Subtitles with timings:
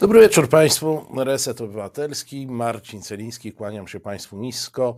[0.00, 1.06] Dobry wieczór Państwu.
[1.16, 4.96] Reset Obywatelski, Marcin Celiński, kłaniam się Państwu nisko.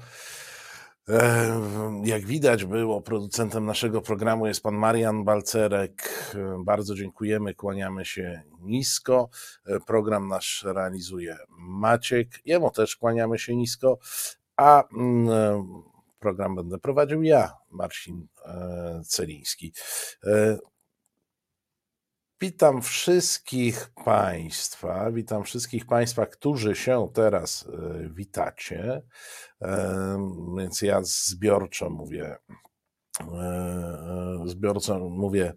[1.09, 1.61] E,
[2.05, 6.09] jak widać było, producentem naszego programu jest pan Marian Balcerek.
[6.35, 9.29] E, bardzo dziękujemy, kłaniamy się nisko.
[9.67, 13.99] E, program nasz realizuje Maciek, jemu też kłaniamy się nisko,
[14.57, 15.29] a mm,
[16.19, 18.27] program będę prowadził ja, Marcin
[19.07, 19.73] Celiński.
[22.43, 29.03] Witam wszystkich Państwa, witam wszystkich Państwa, którzy się teraz e, witacie.
[29.63, 32.37] E, więc ja zbiorczo mówię,
[33.21, 35.53] e, zbiorczo mówię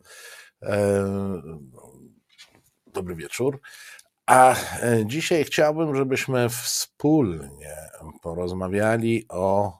[2.87, 3.61] dobry wieczór.
[4.25, 4.55] A
[5.05, 7.75] dzisiaj chciałbym, żebyśmy wspólnie
[8.21, 9.79] porozmawiali o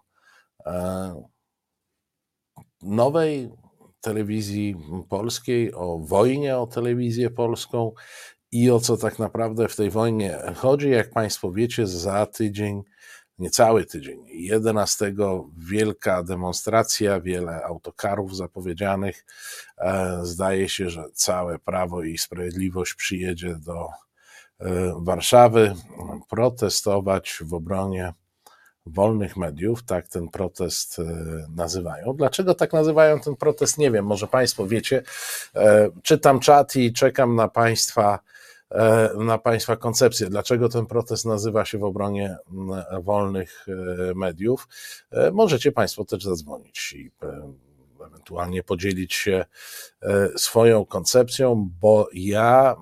[2.81, 3.51] nowej
[4.05, 4.75] telewizji
[5.09, 7.91] polskiej, o wojnie o telewizję polską
[8.51, 10.89] i o co tak naprawdę w tej wojnie chodzi.
[10.89, 12.83] Jak Państwo wiecie, za tydzień,
[13.39, 15.13] niecały tydzień, 11
[15.57, 19.25] wielka demonstracja, wiele autokarów zapowiedzianych.
[19.77, 23.87] E, zdaje się, że całe Prawo i Sprawiedliwość przyjedzie do
[24.59, 25.75] e, Warszawy
[26.29, 28.13] protestować w obronie
[28.85, 31.03] wolnych mediów, tak ten protest e,
[31.55, 32.13] nazywają.
[32.13, 33.77] Dlaczego tak nazywają ten protest?
[33.77, 35.03] Nie wiem, może Państwo wiecie.
[35.55, 38.19] E, czytam czat i czekam na Państwa
[38.71, 42.37] e, na Państwa koncepcję, dlaczego ten protest nazywa się w obronie
[43.01, 43.65] wolnych
[44.15, 44.67] mediów.
[45.33, 47.11] Możecie Państwo też zadzwonić i
[48.07, 49.45] ewentualnie podzielić się
[50.35, 52.75] swoją koncepcją, bo ja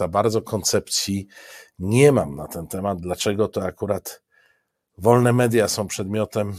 [0.00, 1.26] za bardzo koncepcji
[1.78, 4.22] nie mam na ten temat, dlaczego to akurat
[4.98, 6.54] wolne media są przedmiotem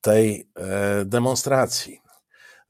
[0.00, 2.00] tej e, demonstracji.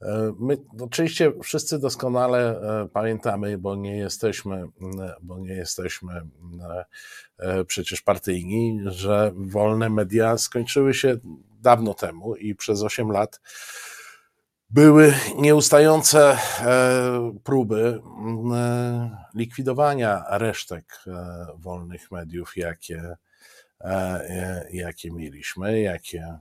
[0.01, 4.65] E, my oczywiście wszyscy doskonale e, pamiętamy, bo nie jesteśmy,
[5.21, 6.21] bo nie jesteśmy
[7.67, 11.17] przecież partyjni, że wolne media skończyły się
[11.61, 13.41] dawno temu i przez 8 lat
[14.69, 18.01] były nieustające e, próby
[18.55, 23.15] e, likwidowania resztek e, wolnych mediów, jakie,
[24.71, 26.39] jakie mieliśmy, jakie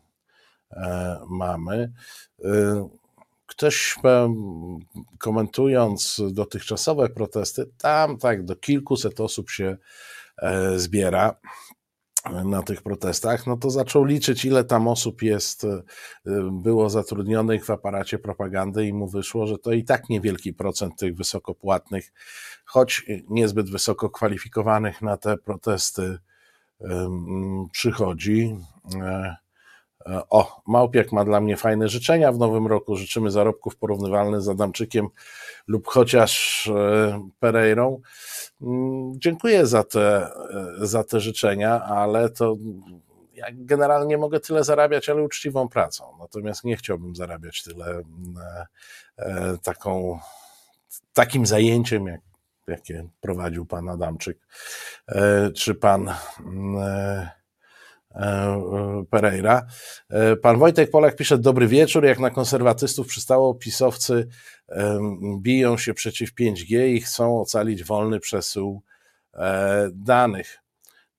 [1.28, 1.92] mamy.
[3.46, 3.96] Ktoś
[5.18, 9.76] komentując dotychczasowe protesty, tam tak do kilkuset osób się
[10.76, 11.34] zbiera
[12.44, 15.82] na tych protestach, no to zaczął liczyć, ile tam osób jest, e,
[16.52, 21.16] było zatrudnionych w aparacie propagandy i mu wyszło, że to i tak niewielki procent tych
[21.16, 22.12] wysokopłatnych,
[22.64, 26.18] choć niezbyt wysoko kwalifikowanych na te protesty
[27.72, 28.56] przychodzi.
[30.06, 32.96] E, e, o, Małpiak ma dla mnie fajne życzenia w nowym roku.
[32.96, 35.08] Życzymy zarobków porównywalnych z Adamczykiem
[35.66, 36.70] lub chociaż
[37.40, 38.00] Pereirą.
[38.62, 40.28] Mm, dziękuję za te,
[40.80, 42.56] za te życzenia, ale to
[43.38, 46.04] ja generalnie mogę tyle zarabiać, ale uczciwą pracą.
[46.18, 48.04] Natomiast nie chciałbym zarabiać tyle mm,
[49.18, 50.18] e, taką,
[51.12, 52.20] takim zajęciem, jak,
[52.66, 54.38] jakie prowadził pan Adamczyk,
[55.08, 57.37] e, czy pan mm, e,
[59.10, 59.66] Pereira.
[60.42, 64.28] Pan Wojtek Polak pisze, dobry wieczór, jak na konserwatystów przystało, pisowcy
[65.40, 68.82] biją się przeciw 5G i chcą ocalić wolny przesył
[69.34, 70.58] e, danych.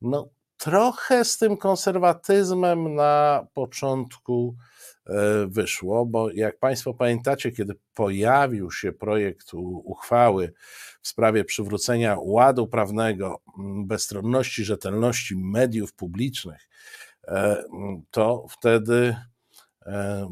[0.01, 4.98] No, trochę z tym konserwatyzmem na początku e,
[5.47, 9.53] wyszło, bo jak Państwo pamiętacie, kiedy pojawił się projekt
[9.83, 10.53] uchwały
[11.01, 13.41] w sprawie przywrócenia ładu prawnego,
[13.85, 16.69] bezstronności, rzetelności mediów publicznych,
[17.27, 17.63] e,
[18.11, 19.38] to wtedy E,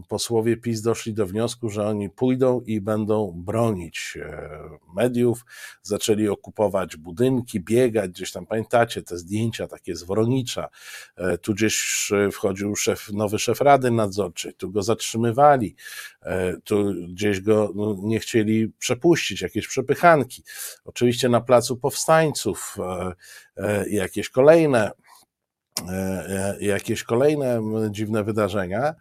[0.07, 4.49] posłowie PiS doszli do wniosku, że oni pójdą i będą bronić e,
[4.95, 5.45] mediów,
[5.81, 10.05] zaczęli okupować budynki, biegać, gdzieś tam pamiętacie te zdjęcia takie z
[11.17, 15.75] e, tu gdzieś wchodził szef, nowy szef Rady Nadzorczej, tu go zatrzymywali,
[16.63, 20.43] tu gdzieś go no, nie chcieli przepuścić, jakieś przepychanki.
[20.85, 22.77] Oczywiście na placu powstańców
[23.89, 24.91] jakieś kolejne
[26.59, 27.61] jakieś kolejne
[27.91, 28.95] dziwne wydarzenia.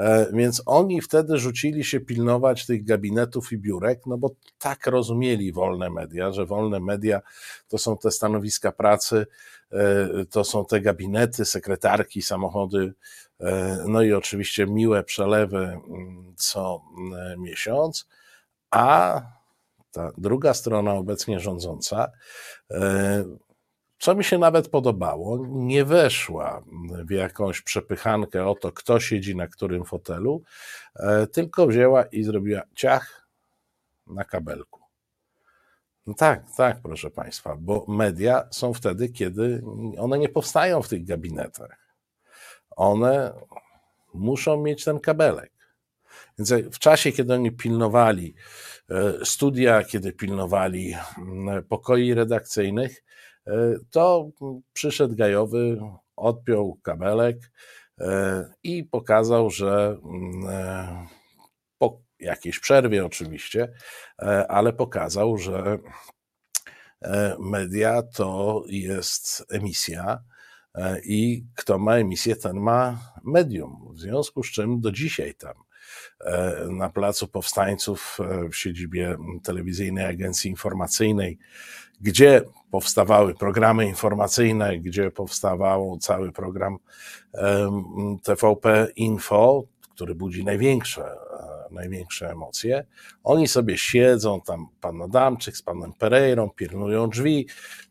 [0.00, 5.52] E, więc oni wtedy rzucili się pilnować tych gabinetów i biurek, no bo tak rozumieli
[5.52, 7.20] wolne media, że wolne media
[7.68, 9.26] to są te stanowiska pracy,
[9.72, 12.92] e, to są te gabinety, sekretarki, samochody,
[13.40, 16.82] e, no i oczywiście miłe przelewy mm, co
[17.38, 18.08] miesiąc,
[18.70, 19.20] a
[19.92, 22.10] ta druga strona obecnie rządząca
[24.00, 26.62] co mi się nawet podobało, nie weszła
[27.04, 30.42] w jakąś przepychankę o to, kto siedzi na którym fotelu,
[30.96, 33.28] e, tylko wzięła i zrobiła ciach
[34.06, 34.80] na kabelku.
[36.06, 39.62] No tak, tak, proszę Państwa, bo media są wtedy, kiedy
[39.98, 41.94] one nie powstają w tych gabinetach.
[42.70, 43.32] One
[44.14, 45.52] muszą mieć ten kabelek.
[46.38, 48.34] Więc w czasie, kiedy oni pilnowali
[49.24, 53.04] studia, kiedy pilnowali mm, pokoi redakcyjnych,
[53.46, 53.52] e,
[53.90, 54.30] to
[54.72, 55.80] przyszedł Gajowy,
[56.16, 57.36] odpiął kabelek
[58.00, 61.06] e, i pokazał, że mm,
[61.78, 63.72] po jakiejś przerwie oczywiście,
[64.48, 65.78] ale pokazał, że
[67.38, 70.22] media to jest emisja
[71.04, 73.92] i kto ma emisję, ten ma medium.
[73.94, 75.69] W związku z czym do dzisiaj tam E,
[76.70, 81.38] na Placu Powstańców e, w siedzibie Telewizyjnej Agencji Informacyjnej,
[82.00, 86.78] gdzie powstawały programy informacyjne, gdzie powstawał cały program
[88.22, 89.64] TVP Info,
[89.94, 92.84] który budzi największe, e, największe emocje.
[93.24, 97.46] Oni sobie siedzą, tam pan Adamczyk z panem Pereirą, pilnują drzwi,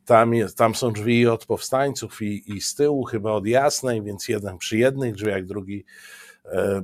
[0.05, 4.27] tam, jest, tam są drzwi od powstańców i, i z tyłu chyba od jasnej, więc
[4.27, 6.18] jeden przy jednych drzwiach, drugi E,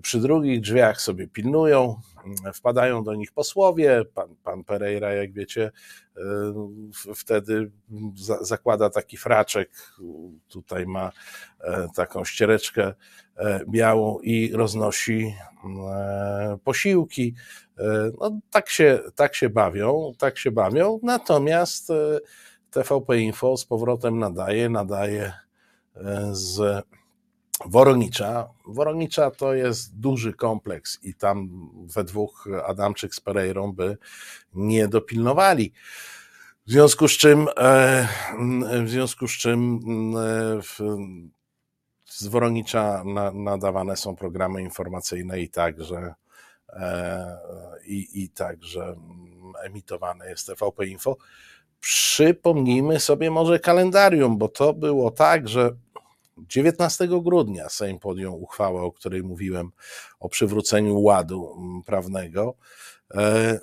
[0.01, 1.95] przy drugich drzwiach sobie pilnują,
[2.53, 4.05] wpadają do nich posłowie.
[4.13, 5.71] Pan, pan Pereira, jak wiecie,
[6.17, 6.21] e,
[7.15, 7.71] wtedy
[8.41, 9.69] zakłada taki fraczek.
[10.47, 11.11] Tutaj ma
[11.59, 12.93] e, taką ściereczkę
[13.69, 15.35] białą i roznosi
[16.63, 17.35] posiłki.
[18.19, 20.99] No, tak, się, tak się bawią, tak się bawią.
[21.03, 21.91] Natomiast
[22.71, 25.33] TVP Info z powrotem nadaje, nadaje
[26.31, 26.83] z
[27.65, 28.49] Woronicza.
[28.65, 33.97] Woronicza to jest duży kompleks i tam we dwóch Adamczyk z Pereirą by
[34.53, 35.73] nie dopilnowali.
[36.67, 38.07] W związku z czym, e,
[38.85, 39.79] w związku z czym
[40.17, 40.61] e,
[42.05, 43.03] z Woronicza
[43.33, 46.13] nadawane są programy informacyjne i także
[46.69, 47.37] e,
[47.85, 48.95] i, i także
[49.63, 51.17] emitowane jest TVP Info.
[51.79, 55.75] Przypomnijmy sobie może kalendarium, bo to było tak, że
[56.37, 59.71] 19 grudnia Sejm podjął uchwałę, o której mówiłem,
[60.19, 62.55] o przywróceniu ładu mm, prawnego.
[63.13, 63.59] E,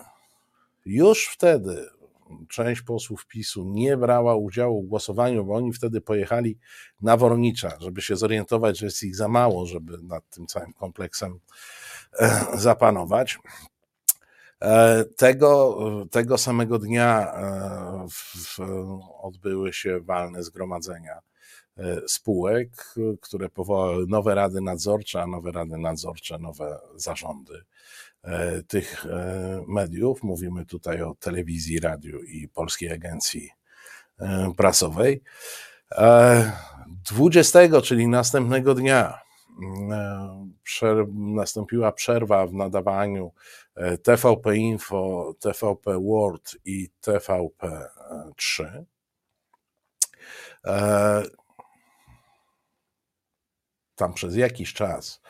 [0.86, 1.88] już wtedy
[2.48, 6.58] część posłów PiSu nie brała udziału w głosowaniu, bo oni wtedy pojechali
[7.00, 11.40] na Wornicza, żeby się zorientować, że jest ich za mało, żeby nad tym całym kompleksem
[12.18, 13.38] e, zapanować.
[14.60, 15.78] E, tego,
[16.10, 17.32] tego samego dnia
[19.22, 21.31] odbyły się walne zgromadzenia
[22.06, 27.62] spółek, które powołały nowe rady nadzorcze, a nowe rady nadzorcze, nowe zarządy
[28.22, 30.22] e, tych e, mediów.
[30.22, 33.50] Mówimy tutaj o telewizji, radiu i Polskiej Agencji
[34.56, 35.22] Prasowej.
[37.10, 39.18] 20, czyli następnego dnia,
[41.14, 43.32] nastąpiła przerwa w nadawaniu
[44.02, 47.88] TVP Info, TVP World i TVP
[48.36, 48.84] 3.
[54.02, 55.20] tam przez jakiś czas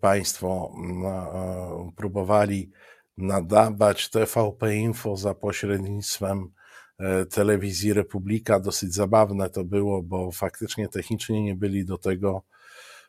[0.00, 0.72] państwo
[1.04, 2.70] e, próbowali
[3.16, 6.52] nadawać TVP Info za pośrednictwem
[6.98, 8.60] e, telewizji Republika.
[8.60, 12.42] Dosyć zabawne to było, bo faktycznie technicznie nie byli do tego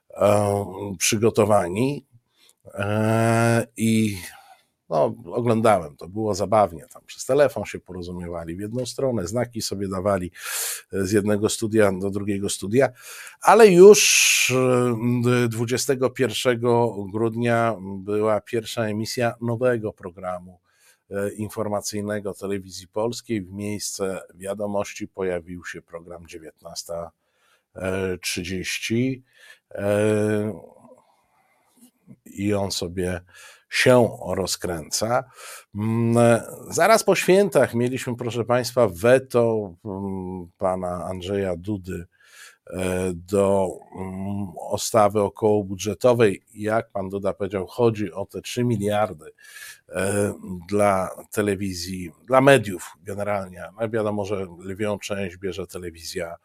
[0.10, 0.56] e,
[0.98, 2.06] przygotowani.
[3.78, 4.18] I
[4.90, 6.86] no, oglądałem, to było zabawnie.
[6.94, 10.32] Tam przez telefon się porozumiewali w jedną stronę, znaki sobie dawali
[10.94, 12.90] e, z jednego studia do drugiego studia,
[13.42, 14.54] ale już
[15.50, 20.60] 21 e, grudnia była pierwsza emisja nowego programu
[21.12, 23.42] e, informacyjnego telewizji polskiej.
[23.42, 29.22] W miejsce wiadomości pojawił się program 19.30
[32.26, 33.22] i on sobie
[33.70, 35.24] się rozkręca.
[35.76, 42.06] Mm, zaraz po świętach mieliśmy, proszę Państwa, weto mm, pana Andrzeja Dudy
[42.68, 46.46] e, do mm, ustawy okołobudżetowej.
[46.54, 49.26] Jak pan Duda powiedział, chodzi o te 3 miliardy
[49.90, 50.34] e,
[50.70, 53.64] dla telewizji, dla mediów generalnie.
[53.82, 56.36] No wiadomo, że lwią część bierze telewizja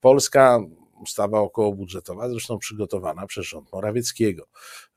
[0.00, 0.58] polska
[1.02, 4.46] ustawa okołobudżetowa, zresztą przygotowana przez rząd Morawieckiego,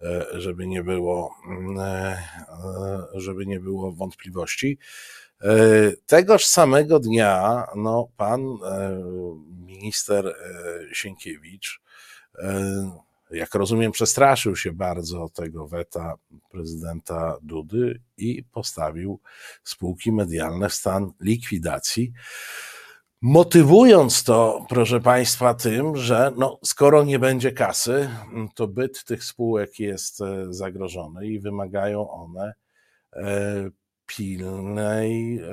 [0.02, 2.24] e, żeby nie było, mm, e,
[3.14, 4.78] żeby nie było wątpliwości.
[5.42, 5.56] E,
[6.06, 8.42] tegoż samego dnia no, pan
[9.66, 10.36] minister
[10.94, 11.82] Sienkiewicz,
[13.32, 16.14] jak rozumiem, przestraszył się bardzo tego weta
[16.52, 19.20] prezydenta Dudy i postawił
[19.64, 22.14] spółki medialne w stan likwidacji.
[23.28, 28.10] Motywując to, proszę Państwa, tym, że no, skoro nie będzie kasy,
[28.56, 32.54] to byt tych spółek jest e, zagrożony i wymagają one
[33.14, 33.70] e,
[34.06, 35.52] pilnej, e,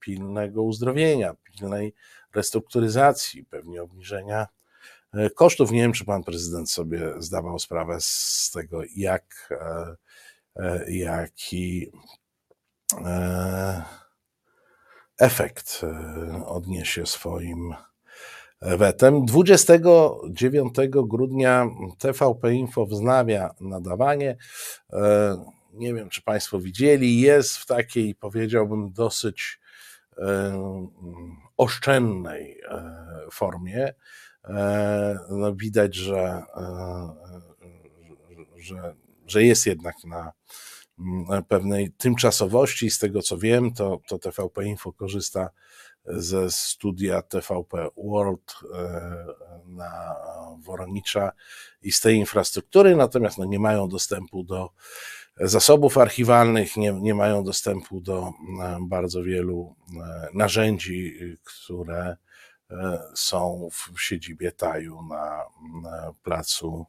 [0.00, 1.94] pilnego uzdrowienia, pilnej
[2.34, 4.46] restrukturyzacji, pewnie obniżenia
[5.34, 5.70] kosztów.
[5.70, 9.54] Nie wiem, czy pan prezydent sobie zdawał sprawę z tego, jak,
[10.88, 11.92] jaki
[15.18, 15.82] efekt
[16.46, 17.74] odniesie swoim
[18.64, 19.24] wetem.
[19.26, 21.66] 29 grudnia
[21.98, 24.36] TVP Info wznawia nadawanie.
[24.92, 25.36] E,
[25.72, 29.60] nie wiem, czy Państwo widzieli, jest w takiej, powiedziałbym, dosyć
[30.18, 30.54] e,
[31.56, 33.94] oszczędnej e, formie.
[35.30, 36.42] No widać, że,
[38.56, 38.94] że,
[39.26, 40.32] że jest jednak na
[41.48, 42.90] pewnej tymczasowości.
[42.90, 45.50] Z tego co wiem, to, to TVP Info korzysta
[46.06, 49.26] ze studia TVP World e,
[49.66, 50.14] na
[50.58, 51.32] Woronicza
[51.82, 54.70] i z tej infrastruktury, natomiast no nie mają dostępu do
[55.40, 58.32] zasobów archiwalnych, nie, nie mają dostępu do
[58.62, 62.16] e, bardzo wielu e, narzędzi, które
[63.14, 65.44] są w siedzibie Taju na
[66.22, 66.86] Placu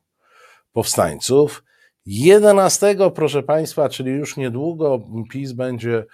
[0.73, 1.63] Powstańców.
[2.05, 6.05] 11, proszę Państwa, czyli już niedługo PiS będzie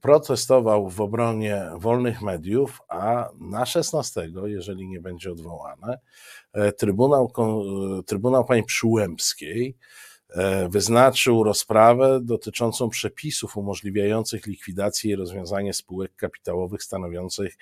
[0.00, 5.98] protestował w obronie wolnych mediów, a na 16, jeżeli nie będzie odwołane,
[6.52, 9.76] e, Trybunał, e, Trybunał Pani Przyłębskiej
[10.68, 17.56] wyznaczył rozprawę dotyczącą przepisów umożliwiających likwidację i rozwiązanie spółek kapitałowych stanowiących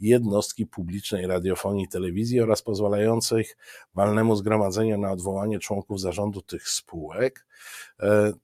[0.00, 3.56] jednostki publicznej radiofonii i telewizji oraz pozwalających
[3.94, 7.46] walnemu zgromadzeniu na odwołanie członków zarządu tych spółek.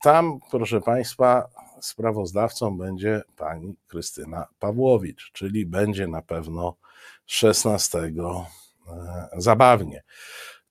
[0.02, 1.48] Tam, proszę Państwa,
[1.80, 6.76] sprawozdawcą będzie pani Krystyna Pawłowicz, czyli będzie na pewno
[7.26, 8.12] 16 e,
[9.36, 10.02] zabawnie.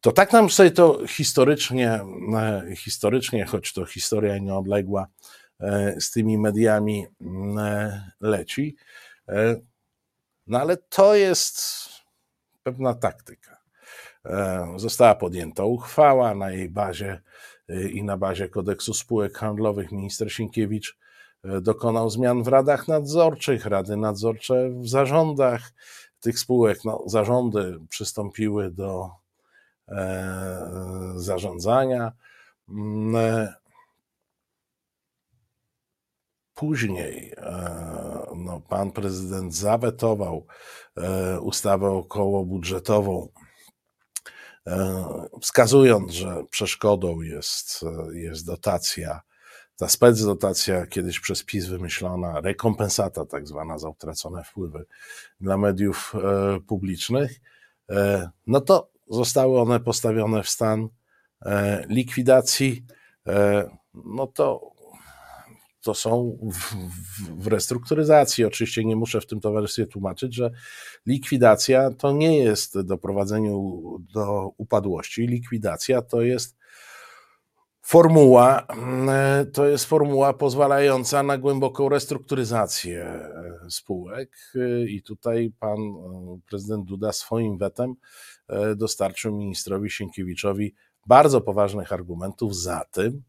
[0.02, 2.00] To tak nam sobie to historycznie,
[2.36, 5.08] e, historycznie, choć to historia nieodległa,
[5.60, 7.08] e, z tymi mediami
[8.22, 8.76] leci.
[10.48, 11.60] No ale to jest
[12.64, 13.58] pewna taktyka.
[14.76, 17.22] Została podjęta uchwała na jej bazie
[17.94, 20.98] i na bazie kodeksu spółek handlowych minister Sienkiewicz
[21.44, 25.74] e, dokonał zmian w radach nadzorczych, rady nadzorcze w zarządach
[26.20, 26.86] tych spółek.
[26.86, 29.21] No, zarządy przystąpiły do e,
[31.16, 32.12] zarządzania.
[32.70, 33.54] Mm, e,
[36.54, 40.46] później e, no, pan prezydent zawetował
[40.98, 43.28] e, ustawę okołobudżetową
[44.68, 45.06] E,
[45.42, 49.22] wskazując, że przeszkodą jest, e, jest dotacja,
[49.78, 54.86] ta specdotacja kiedyś przez PiS wymyślona, rekompensata tak zwana za utracone wpływy
[55.42, 57.40] dla mediów e, publicznych,
[58.48, 60.90] no to zostały one postawione w stan
[61.90, 62.86] likwidacji,
[63.94, 64.72] no to
[65.82, 66.76] to są w,
[67.44, 68.46] w, restrukturyzacji.
[68.46, 70.52] Oczywiście nie muszę w tym towarzystwie tłumaczyć, że
[71.06, 73.52] likwidacja to nie jest doprowadzenie
[74.14, 75.28] do upadłości.
[75.28, 76.58] Likwidacja to jest
[77.82, 83.32] formuła, mm, to jest formuła pozwalająca na głęboką restrukturyzację e,
[83.70, 84.54] spółek.
[84.88, 87.96] I tutaj pan e, prezydent Duda swoim wetem e,
[88.76, 90.74] dostarczył ministrowi Sienkiewiczowi
[91.06, 93.24] bardzo poważnych argumentów za tym,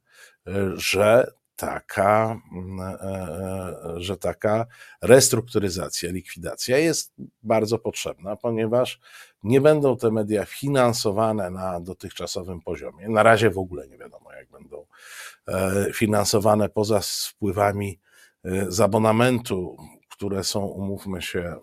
[0.74, 4.66] że taka, mm, e, e, że taka
[5.02, 9.00] restrukturyzacja, likwidacja jest bardzo potrzebna, ponieważ
[9.42, 13.08] nie będą te media finansowane na dotychczasowym poziomie.
[13.08, 14.86] Na razie w ogóle nie wiadomo, jak będą
[15.48, 17.98] e, finansowane poza wpływami
[18.68, 19.76] z abonamentu,
[20.10, 21.56] które są, umówmy się,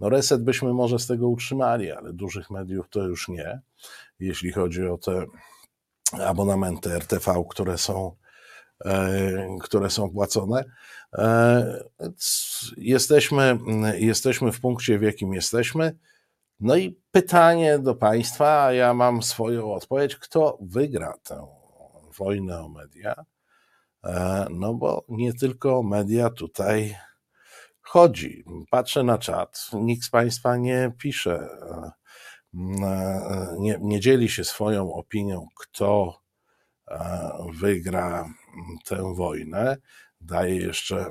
[0.00, 3.60] no reset byśmy może z tego utrzymali, ale dużych mediów to już nie,
[4.20, 5.26] jeśli chodzi o te
[6.12, 8.16] abonamenty RTV, które są,
[8.84, 10.64] e, które są płacone.
[11.14, 11.84] E,
[12.76, 13.58] jesteśmy,
[13.98, 15.96] jesteśmy w punkcie, w jakim jesteśmy.
[16.60, 21.46] No i pytanie do Państwa, a ja mam swoją odpowiedź, kto wygra tę
[22.18, 23.24] wojnę o media?
[24.04, 26.96] E, no bo nie tylko media tutaj
[27.88, 28.44] chodzi.
[28.70, 31.48] Patrzę na czat, nikt z Państwa nie pisze
[33.58, 36.20] nie, nie dzieli się swoją opinią, kto
[36.88, 38.28] e, wygra
[38.84, 39.76] tę wojnę.
[40.20, 41.10] Daje jeszcze,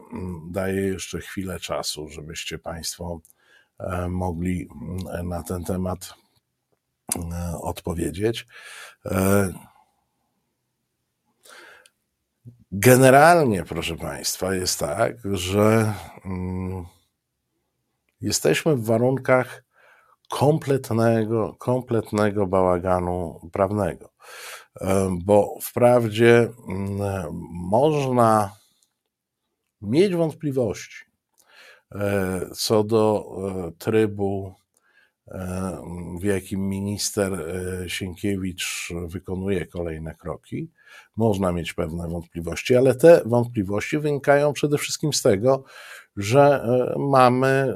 [0.52, 3.22] daje jeszcze chwilę czasu, żebyście Państwo
[3.80, 4.68] e, mogli
[5.24, 6.14] na ten temat
[7.16, 8.48] e, odpowiedzieć.
[12.80, 15.94] Generalnie, proszę Państwa, jest tak, że
[16.26, 16.86] mm,
[18.22, 19.64] jesteśmy w warunkach
[20.30, 24.10] kompletnego, kompletnego bałaganu prawnego.
[24.82, 28.56] E, bo wprawdzie mm, można
[29.82, 31.06] mieć wątpliwości,
[32.56, 33.26] co do
[33.78, 34.56] trybu,
[36.20, 37.46] w jakim minister
[37.88, 40.72] Sienkiewicz wykonuje kolejne kroki,
[41.16, 45.64] można mieć pewne wątpliwości, ale te wątpliwości wynikają przede wszystkim z tego,
[46.18, 46.68] że
[46.98, 47.74] mamy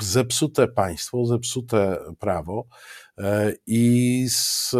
[0.00, 2.66] zepsute państwo, zepsute prawo
[3.66, 4.76] i z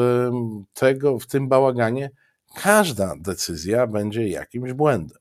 [0.74, 2.10] tego, w tym bałaganie
[2.56, 5.18] każda decyzja będzie jakimś błędem,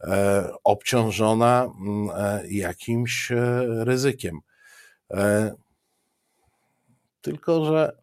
[0.00, 1.72] e, obciążona
[2.16, 4.38] e, jakimś e, ryzykiem.
[7.30, 7.96] Tylko, że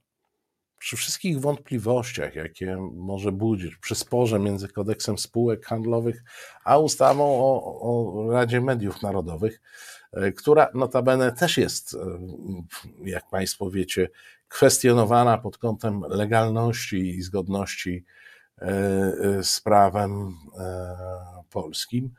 [0.79, 6.23] przy wszystkich wątpliwościach, jakie może budzić, przy sporze między kodeksem spółek handlowych
[6.63, 9.61] a ustawą o, o Radzie Mediów Narodowych,
[10.37, 11.97] która notabene też jest,
[13.03, 14.09] jak Państwo wiecie,
[14.47, 18.05] kwestionowana pod kątem legalności i zgodności
[18.61, 20.95] E, e, z prawem e,
[21.49, 22.13] polskim,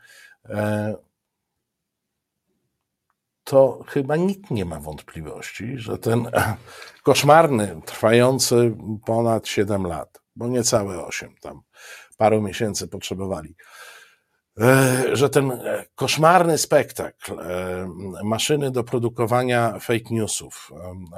[3.46, 6.30] to chyba nikt nie ma wątpliwości, że ten
[7.02, 8.76] koszmarny, trwający
[9.06, 11.60] ponad 7 lat, bo niecałe 8, tam
[12.16, 13.56] paru miesięcy potrzebowali,
[15.12, 15.60] że ten
[15.94, 17.32] koszmarny spektakl,
[18.24, 20.70] maszyny do produkowania fake newsów,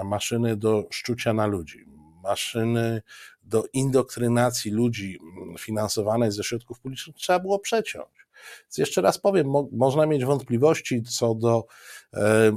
[0.05, 1.85] maszyny do szczucia na ludzi,
[2.23, 3.03] maszyny
[3.43, 5.19] do indoktrynacji ludzi
[5.59, 8.18] finansowanej ze środków publicznych trzeba było przeciąć.
[8.79, 11.67] Jeszcze raz powiem, mo można mieć wątpliwości co do
[12.15, 12.53] e,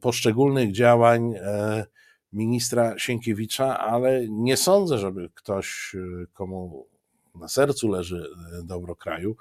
[0.00, 1.86] poszczególnych działań e,
[2.32, 6.86] ministra Sienkiewicza, ale nie sądzę, żeby ktoś, e, komu
[7.34, 8.26] na sercu leży
[8.58, 9.36] e, dobro kraju,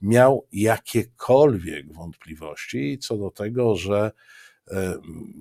[0.00, 4.12] miał jakiekolwiek wątpliwości co do tego, że
[4.70, 4.94] e,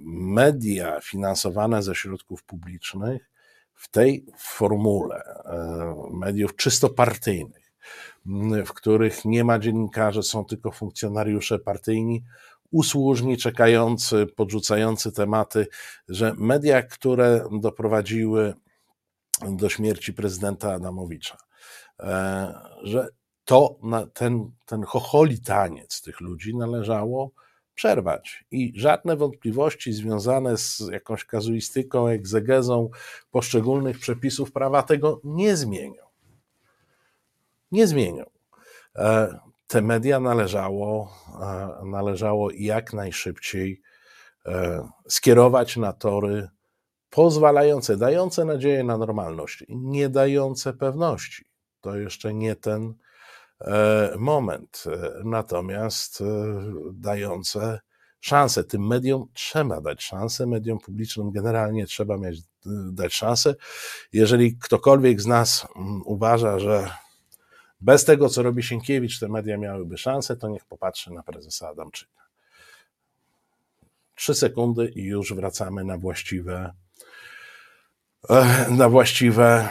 [0.05, 3.29] media finansowane ze środków publicznych
[3.73, 5.23] w tej formule
[6.11, 7.64] mediów czysto partyjnych,
[8.65, 12.23] w których nie ma dziennikarzy, są tylko funkcjonariusze partyjni,
[12.71, 15.67] usłużni, czekający, podrzucający tematy,
[16.09, 18.53] że media, które doprowadziły
[19.41, 21.37] do śmierci prezydenta Adamowicza,
[21.99, 23.07] e, że
[23.45, 23.79] to
[24.13, 27.31] ten, ten chocholi taniec tych ludzi należało
[27.75, 28.45] przerwać.
[28.51, 32.89] I żadne wątpliwości związane z jakąś kazuistyką, egzegezą
[33.31, 36.04] poszczególnych przepisów prawa tego nie zmienią.
[37.75, 38.25] Nie zmienią.
[38.95, 43.81] E, te media należało, e, należało jak najszybciej
[44.45, 46.47] e, skierować na tory
[47.09, 51.45] pozwalające, dające nadzieję na normalność, nie dające pewności.
[51.81, 52.93] To jeszcze nie ten
[54.17, 54.83] moment,
[55.23, 56.23] natomiast
[56.93, 57.79] dające
[58.19, 58.63] szansę.
[58.63, 62.41] Tym mediom trzeba dać szansę, mediom publicznym generalnie trzeba mieć,
[62.91, 63.55] dać szansę.
[64.13, 66.89] Jeżeli ktokolwiek z nas mm, uważa, że
[67.81, 72.25] bez tego, co robi Sienkiewicz, te media miałyby szansę, to niech popatrzy na prezesa Adamczyka.
[74.15, 76.73] Trzy sekundy i już wracamy na właściwe,
[78.69, 79.69] na właściwe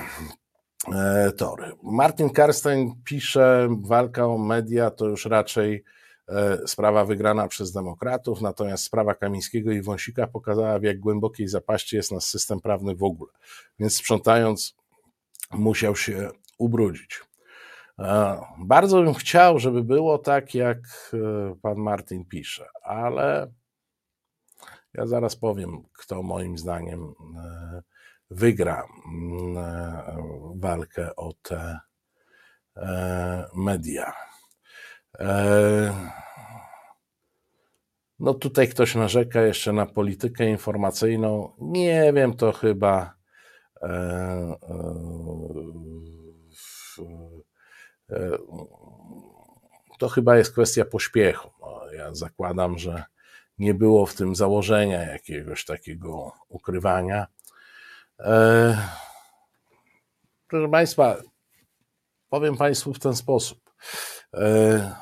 [0.93, 1.73] E, tory.
[1.83, 5.85] Martin Karstein pisze, walka o media to już raczej
[6.29, 11.97] e, sprawa wygrana przez demokratów, natomiast sprawa Kamińskiego i Wąsika pokazała, w jak głębokiej zapaści
[11.97, 13.33] jest nasz system prawny w ogóle.
[13.79, 14.75] Więc sprzątając,
[15.53, 17.21] musiał się ubrudzić.
[17.99, 20.79] E, bardzo bym chciał, żeby było tak, jak
[21.63, 23.53] pan Martin pisze, ale
[24.95, 27.15] ja zaraz powiem, kto moim zdaniem
[28.31, 30.05] wygra mm, e,
[30.55, 31.79] walkę o te
[32.77, 34.13] e, media.
[35.19, 36.11] E,
[38.19, 41.53] no tutaj ktoś narzeka jeszcze na politykę informacyjną.
[41.59, 43.15] Nie wiem, to chyba
[49.99, 51.51] to chyba jest kwestia pośpiechu.
[51.61, 53.05] No, ja zakładam, że
[53.59, 57.27] nie było w tym założenia jakiegoś takiego ukrywania.
[58.21, 58.89] E,
[60.49, 61.17] proszę Państwa,
[62.29, 63.71] powiem Państwu w ten sposób.
[64.35, 64.95] E,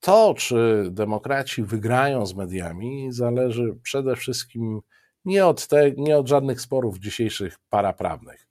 [0.00, 4.80] to, czy demokraci wygrają z mediami, zależy przede wszystkim
[5.24, 8.46] nie od, te, nie od żadnych sporów dzisiejszych paraprawnych,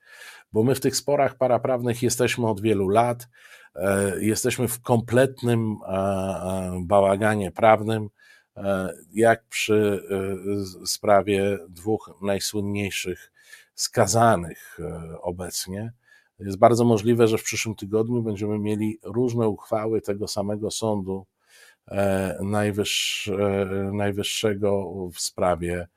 [0.53, 3.27] bo my w tych sporach paraprawnych jesteśmy od wielu lat,
[3.75, 5.77] e, jesteśmy w kompletnym
[6.81, 8.09] bałaganie prawnym,
[9.13, 10.03] jak przy
[10.85, 13.31] sprawie dwóch najsłynniejszych
[13.81, 15.93] skazanych e, obecnie.
[16.39, 21.25] Jest bardzo możliwe, że w przyszłym tygodniu będziemy mieli różne uchwały tego samego sądu
[21.87, 22.37] e,
[23.93, 25.87] najwyższego w sprawie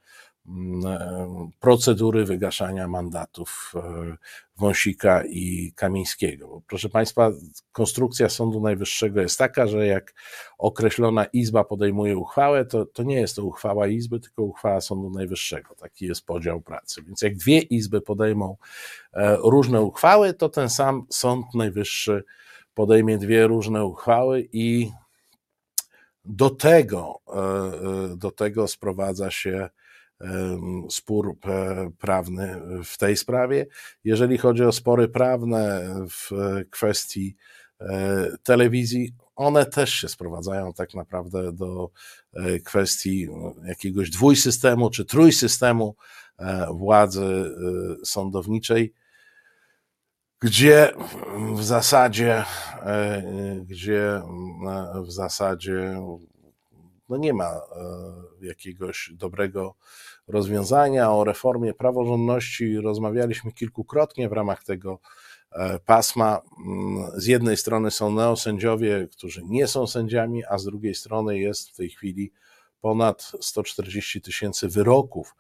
[1.61, 4.16] procedury wygaszania mandatów e,
[4.57, 6.62] Wąsika i Kamińskiego.
[6.66, 7.30] Proszę Państwa,
[7.72, 10.14] konstrukcja Sądu Najwyższego jest taka, że jak
[10.59, 15.74] określona izba podejmuje uchwałę, to, to nie jest to uchwała izby, tylko uchwała Sądu Najwyższego.
[15.74, 17.02] Taki jest podział pracy.
[17.02, 18.57] Więc jak dwie izby podejmą
[19.12, 22.24] e, różne uchwały, to ten sam Sąd Najwyższy
[22.74, 24.90] podejmie dwie różne uchwały i
[26.24, 27.20] do tego,
[28.12, 29.68] e, do tego sprowadza się
[30.90, 31.37] spór
[31.98, 33.66] prawny w tej sprawie.
[34.05, 36.31] Jeżeli chodzi o spory prawne w
[36.70, 37.37] kwestii
[37.81, 41.90] e, telewizji, one też się sprowadzają tak naprawdę do
[42.33, 43.29] e, kwestii
[43.64, 45.96] jakiegoś dwójsystemu czy trójsystemu
[46.38, 47.55] e, władzy
[48.05, 48.94] sądowniczej,
[50.40, 50.92] gdzie
[51.57, 52.44] w zasadzie,
[53.64, 54.22] gdzie
[55.07, 56.00] w zasadzie
[57.09, 57.61] no nie ma
[58.40, 59.75] jakiegoś dobrego
[60.29, 61.12] rozwiązania.
[61.12, 65.01] O reformie praworządności rozmawialiśmy kilkukrotnie w ramach tego
[65.53, 66.40] e, pasma.
[66.67, 71.71] Mm, z jednej strony są neosędziowie, którzy nie są sędziami, a z drugiej strony jest
[71.71, 72.33] w tej chwili
[72.81, 75.35] ponad 140 tysięcy wyroków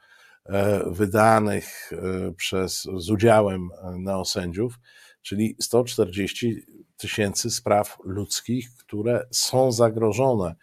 [0.46, 4.78] e, wydanych e, przez, z udziałem neosędziów,
[5.22, 10.54] czyli 140 tysięcy spraw ludzkich, które są zagrożone,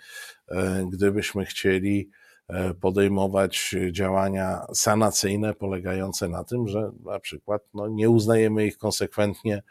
[0.91, 2.09] gdybyśmy chcieli
[2.51, 9.55] E, podejmować działania sanacyjne polegające na tym, że na przykład no, nie uznajemy ich konsekwentnie
[9.55, 9.63] e,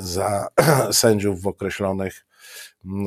[0.00, 0.48] za
[0.92, 2.26] sędziów w określonych,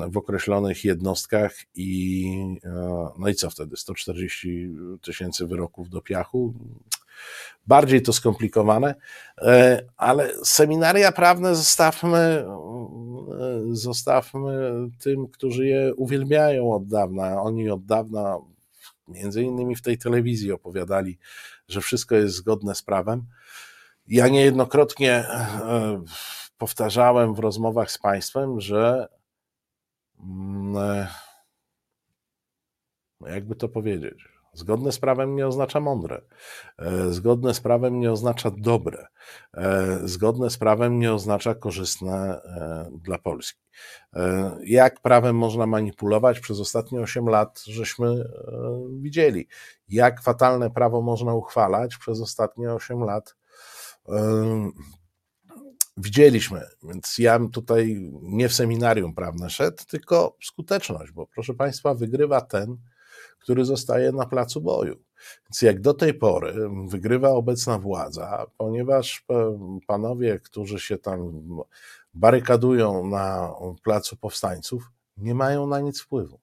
[0.07, 2.31] w określonych jednostkach i
[2.63, 3.77] e, no i co wtedy?
[3.77, 4.69] 140
[5.01, 6.53] tysięcy wyroków do piachu?
[7.67, 8.95] Bardziej to skomplikowane,
[9.97, 12.45] ale seminaria prawne zostawmy,
[13.71, 17.41] zostawmy tym, którzy je uwielbiają od dawna.
[17.41, 18.37] Oni od dawna
[19.07, 21.17] między innymi w tej telewizji opowiadali,
[21.67, 23.25] że wszystko jest zgodne z prawem.
[24.07, 26.03] Ja niejednokrotnie e,
[26.57, 29.07] powtarzałem w rozmowach z Państwem, że
[30.19, 31.07] mm, e,
[33.21, 36.21] jakby to powiedzieć, Zgodne z prawem nie oznacza mądre.
[36.77, 39.07] E, zgodne z prawem nie oznacza dobre.
[39.53, 43.67] E, zgodne z prawem nie oznacza korzystne e, dla Polski.
[44.63, 48.29] Jak prawem można manipulować przez ostatnie 8 lat, żeśmy
[48.99, 49.47] widzieli.
[49.89, 53.35] Jak fatalne prawo można uchwalać przez ostatnie 8 lat,
[55.97, 56.61] widzieliśmy.
[56.83, 62.77] Więc ja tutaj nie w seminarium prawne szedł, tylko skuteczność, bo proszę Państwa, wygrywa ten,
[63.47, 64.95] który zostaje na placu boju.
[65.45, 66.53] Więc jak do tej pory
[66.87, 71.41] wygrywa obecna władza, ponieważ e, panowie, którzy się tam
[72.13, 76.39] barykadują na placu powstańców, nie mają na nic wpływu.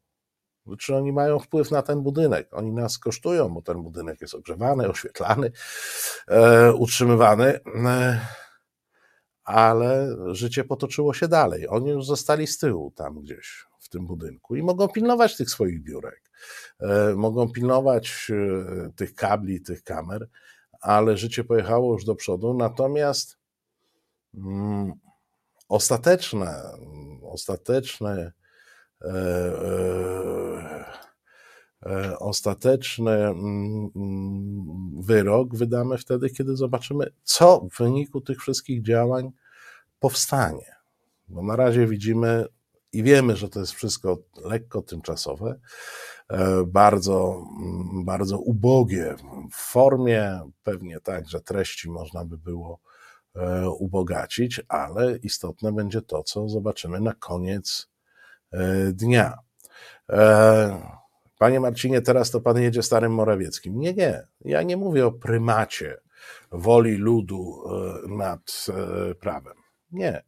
[0.79, 2.49] Czy oni mają wpływ na ten budynek?
[2.53, 5.53] Oni nas kosztują, bo ten budynek jest ogrzewany, oświetlany,
[6.29, 8.21] e, utrzymywany, e,
[9.45, 11.69] ale życie potoczyło się dalej.
[11.69, 15.83] Oni już zostali z tyłu tam gdzieś w tym budynku i mogą pilnować tych swoich
[15.83, 16.31] biurek.
[16.81, 20.29] E, mogą pilnować e, tych kabli, tych kamer,
[20.81, 22.55] ale życie pojechało już do przodu.
[22.55, 23.39] Natomiast
[24.35, 24.93] mm,
[25.69, 26.73] ostateczne,
[29.03, 29.15] e,
[31.87, 33.91] e, ostateczny mm,
[35.01, 39.33] wyrok wydamy wtedy, kiedy zobaczymy, co w wyniku tych wszystkich działań
[39.99, 40.75] powstanie.
[41.29, 42.47] Bo na razie widzimy
[42.95, 45.61] i wiemy, że to jest wszystko lekko tymczasowe,
[46.29, 49.15] e, bardzo, mm, bardzo ubogie
[49.53, 52.81] w formie, pewnie tak, że treści można by było
[53.37, 57.89] e, ubogacić, ale istotne będzie to, co zobaczymy na koniec
[58.53, 59.39] e, dnia.
[61.39, 63.79] Panie Marcinie, teraz to pan jedzie starym Morawieckim.
[63.79, 64.27] Nie, nie.
[64.41, 65.97] Ja nie mówię o prymacie
[66.53, 67.63] woli ludu
[68.09, 68.67] nad
[69.21, 69.55] prawem.
[69.93, 70.23] Nie.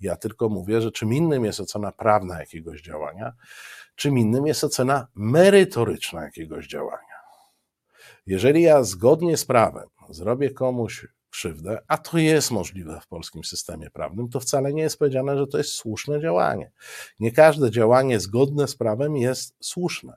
[0.00, 3.32] Ja tylko mówię, że czym innym jest ocena prawna jakiegoś działania,
[3.94, 7.18] czym innym jest ocena merytoryczna jakiegoś działania.
[8.26, 13.90] Jeżeli ja zgodnie z prawem zrobię komuś krzywdę, a to jest możliwe w polskim systemie
[13.90, 16.70] prawnym, to wcale nie jest powiedziane, że to jest słuszne działanie.
[17.20, 20.16] Nie każde działanie zgodne z prawem jest słuszne.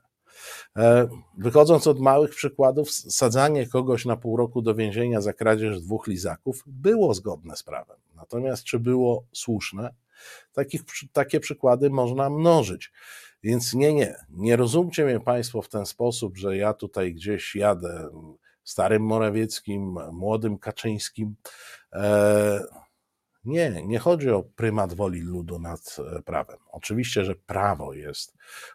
[0.76, 6.06] E, wychodząc od małych przykładów, sadzanie kogoś na pół roku do więzienia za kradzież dwóch
[6.06, 7.96] lizaków było zgodne z prawem.
[8.22, 9.94] Natomiast czy było słuszne?
[10.52, 10.80] Takich,
[11.12, 12.92] takie przykłady można mnożyć.
[13.42, 18.08] Więc nie, nie, nie rozumcie mnie Państwo w ten sposób, że ja tutaj gdzieś jadę
[18.64, 21.36] starym Morawieckim, młodym Kaczyńskim.
[21.92, 22.60] E,
[23.44, 26.58] nie, nie chodzi o prymat woli ludu nad e, prawem.
[26.72, 28.34] Oczywiście, że prawo jest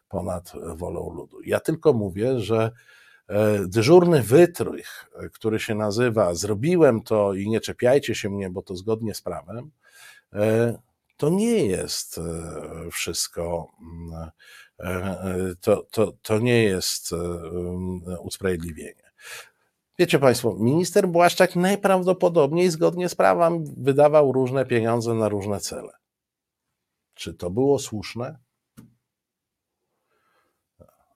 [0.10, 1.42] ponad wolą ludu.
[1.42, 2.72] Ja tylko mówię, że
[3.68, 9.14] dyżurny wytrych, który się nazywa zrobiłem to i nie czepiajcie się mnie, bo to zgodnie
[9.14, 9.72] z prawem,
[11.18, 12.20] to nie jest
[12.92, 13.72] wszystko,
[15.62, 17.12] to, to, to nie jest
[18.22, 19.12] usprawiedliwienie.
[20.00, 25.92] Wiecie Państwo, minister Błaszczak najprawdopodobniej zgodnie z prawem wydawał różne pieniądze na różne cele.
[27.14, 28.40] Czy to było słuszne?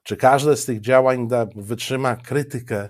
[0.02, 2.88] Czy każde z tych działań da, wytrzyma krytykę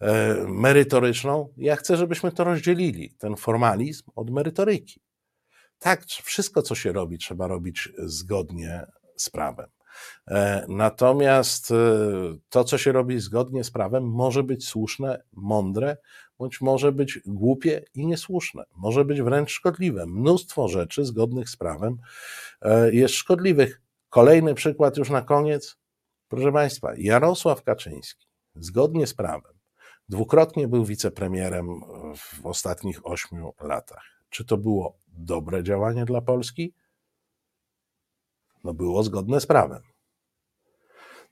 [0.00, 1.52] e, merytoryczną?
[1.56, 5.00] Ja chcę, żebyśmy to rozdzielili, ten formalizm od merytoryki.
[5.78, 8.86] Tak, wszystko, co się robi, trzeba robić zgodnie
[9.16, 9.66] z prawem.
[10.28, 11.74] E, natomiast e,
[12.48, 15.96] to, co się robi zgodnie z prawem, może być słuszne, mądre,
[16.38, 18.64] bądź może być głupie i niesłuszne.
[18.76, 20.06] Może być wręcz szkodliwe.
[20.06, 21.96] Mnóstwo rzeczy zgodnych z prawem
[22.62, 23.80] e, jest szkodliwych.
[24.08, 25.79] Kolejny przykład już na koniec.
[26.30, 29.52] Proszę Państwa, Jarosław Kaczyński, zgodnie z prawem,
[30.08, 31.80] dwukrotnie był wicepremierem
[32.16, 34.04] w ostatnich ośmiu latach.
[34.28, 36.74] Czy to było dobre działanie dla Polski?
[38.64, 39.82] No było zgodne z prawem.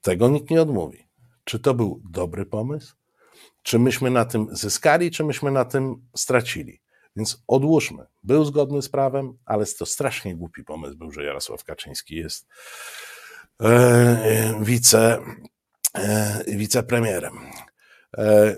[0.00, 1.08] Tego nikt nie odmówi.
[1.44, 2.96] Czy to był dobry pomysł?
[3.62, 6.80] Czy myśmy na tym zyskali, czy myśmy na tym stracili?
[7.16, 8.06] Więc odłóżmy.
[8.22, 12.46] Był zgodny z prawem, ale to strasznie głupi pomysł był, że Jarosław Kaczyński jest
[14.60, 15.18] wice,
[15.94, 17.34] e, wicepremierem.
[18.18, 18.56] E,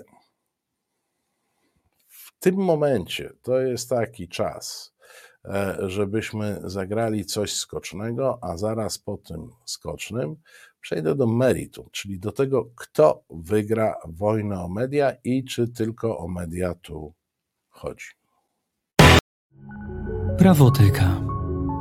[2.07, 4.93] w tym momencie to jest taki czas,
[5.45, 10.35] e, żebyśmy zagrali coś skocznego, a zaraz po tym skocznym
[10.81, 16.27] przejdę do meritum, czyli do tego, kto wygra wojnę o media i czy tylko o
[16.27, 17.13] media tu
[17.69, 18.07] chodzi.
[20.37, 21.30] Prawoteka.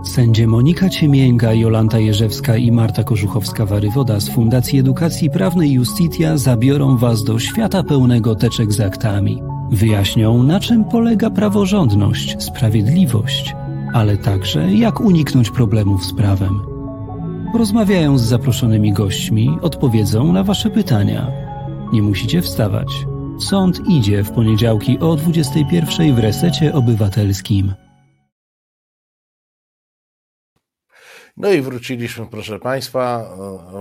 [0.03, 7.25] Sędzie Monika Ciemięga, Jolanta Jerzewska i Marta Korzuchowska-Warywoda z Fundacji Edukacji Prawnej Justitia zabiorą Was
[7.25, 9.43] do świata pełnego teczek z aktami.
[9.71, 13.55] Wyjaśnią, na czym polega praworządność, sprawiedliwość,
[13.93, 16.61] ale także jak uniknąć problemów z prawem
[17.53, 21.33] porozmawiają z zaproszonymi gośćmi, odpowiedzą na Wasze pytania.
[21.93, 23.07] Nie musicie wstawać.
[23.39, 27.75] Sąd idzie w poniedziałki o 21 w resecie obywatelskim.
[31.41, 33.37] No i wróciliśmy, proszę Państwa.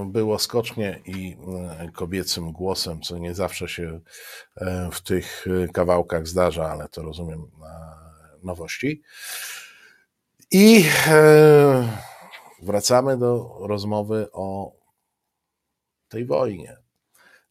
[0.05, 1.37] Było skocznie i
[1.79, 3.99] e, kobiecym głosem, co nie zawsze się
[4.57, 7.51] e, w tych kawałkach zdarza, ale to rozumiem
[8.43, 9.01] nowości.
[10.51, 11.99] I e,
[12.61, 14.75] wracamy do rozmowy o
[16.09, 16.77] tej wojnie.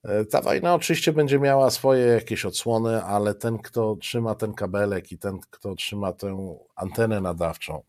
[0.09, 5.13] E, ta wojna oczywiście będzie miała swoje jakieś odsłony, ale ten, kto trzyma ten kabelek
[5.13, 7.83] i ten, kto trzyma tę antenę nadawczą,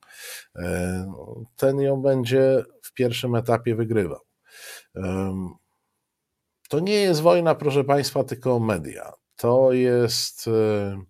[0.55, 1.13] e,
[1.55, 4.19] ten ją będzie w pierwszym etapie wygrywał.
[6.69, 9.13] To nie jest wojna, proszę Państwa, tylko media.
[9.35, 11.03] To jest e,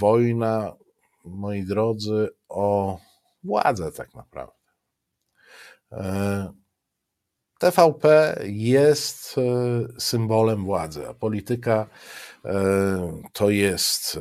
[0.00, 0.76] wojna,
[1.24, 2.98] moi drodzy, o
[3.44, 4.54] władzę tak naprawdę.
[7.62, 9.42] E, TVP jest e,
[10.00, 11.86] symbolem władzy, a polityka
[12.44, 14.18] e, to jest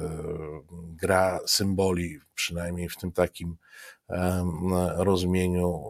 [0.71, 3.57] gra symboli, przynajmniej w tym takim
[4.95, 5.81] rozumieniu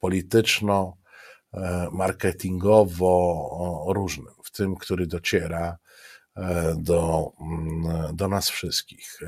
[0.00, 0.96] polityczno,
[1.92, 5.78] marketingowo różnym, w tym, który dociera
[6.76, 7.32] do,
[8.12, 9.18] do nas wszystkich.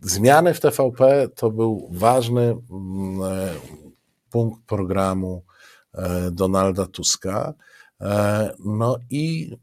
[0.00, 2.56] Zmiany w TVP to był ważny e,
[4.30, 5.44] punkt programu
[5.94, 7.54] e, Donalda Tuska.
[8.00, 9.56] E, no i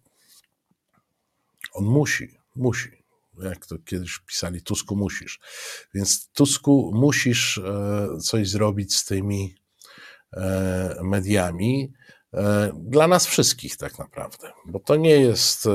[1.74, 3.04] on musi, musi,
[3.44, 5.40] jak to kiedyś pisali, Tusku musisz.
[5.94, 7.62] Więc Tusku musisz
[8.22, 9.56] coś zrobić z tymi
[11.02, 11.94] mediami.
[12.74, 15.68] Dla nas wszystkich, tak naprawdę, bo to nie jest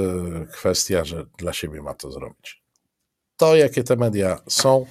[0.52, 2.62] kwestia, że dla siebie ma to zrobić
[3.42, 4.87] to, jakie te media są.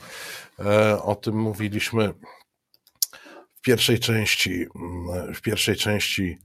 [0.59, 2.13] E, o tym mówiliśmy
[3.61, 4.65] w pierwszej części,
[5.35, 6.37] w pierwszej części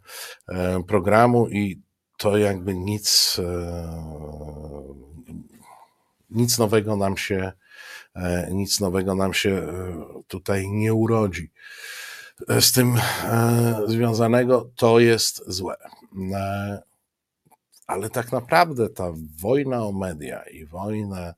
[0.49, 1.83] e, programu i
[2.19, 4.95] to jakby nic, e,
[6.31, 7.53] nic nowego nam się,
[8.51, 9.67] nic nowego nam się
[10.29, 11.51] tutaj nie urodzi.
[12.61, 12.95] Z tym
[13.87, 15.77] związanego to jest złe.
[17.87, 21.35] Ale tak naprawdę ta wojna o media i wojna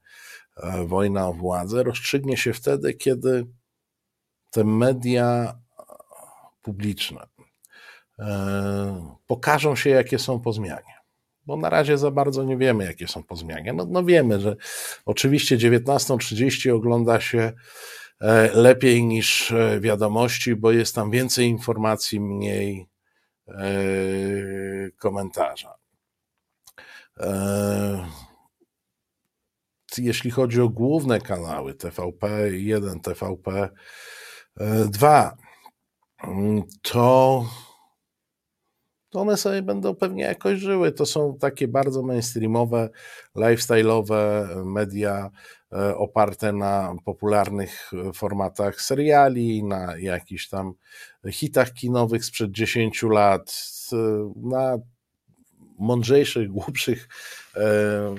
[0.63, 3.47] E, wojna o władzę rozstrzygnie się wtedy, kiedy
[4.51, 5.59] te media
[6.63, 7.27] publiczne
[8.19, 10.99] e, pokażą się, jakie są po zmianie.
[11.47, 13.73] Bo na razie za bardzo nie wiemy, jakie są po zmianie.
[13.73, 14.57] No, no wiemy, że
[15.07, 17.53] oczywiście 19.30 ogląda się
[18.21, 22.89] e, lepiej niż wiadomości, bo jest tam więcej informacji, mniej,
[24.99, 25.75] komentarza.
[29.99, 33.69] Jeśli chodzi o główne kanały TVP 1, TVP
[34.87, 35.37] 2,
[36.83, 37.45] to
[39.11, 40.93] to one sobie będą pewnie jakoś żyły.
[40.93, 42.91] To są takie bardzo mainstreamowe,
[43.37, 45.31] lifestyle'owe media
[45.73, 50.73] e, oparte na popularnych e, formatach seriali, na jakichś tam
[51.31, 53.63] hitach kinowych sprzed 10 lat,
[54.37, 54.79] na
[55.79, 57.09] mądrzejszych, głupszych
[57.57, 58.15] e,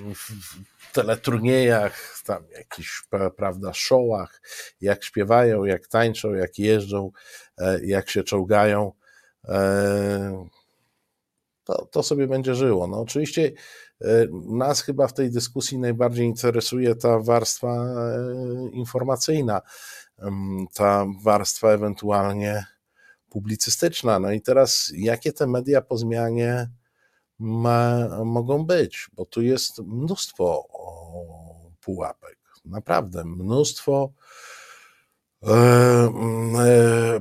[0.94, 3.04] teleturniejach, tam jakichś,
[3.38, 4.42] prawda, showach,
[4.82, 7.12] jak śpiewają, jak tańczą, jak jeżdżą,
[7.84, 8.92] jak się czołgają
[11.70, 12.88] to, to sobie będzie żyło.
[12.88, 13.52] No oczywiście
[14.02, 19.62] e, nas chyba w tej dyskusji najbardziej interesuje ta warstwa e, informacyjna,
[20.74, 22.66] ta warstwa ewentualnie
[23.30, 24.20] publicystyczna.
[24.20, 26.70] No i teraz, jakie te media po zmianie
[27.40, 29.10] ma, mogą być?
[29.14, 30.68] Bo tu jest mnóstwo
[31.82, 34.59] pułapek, naprawdę mnóstwo e,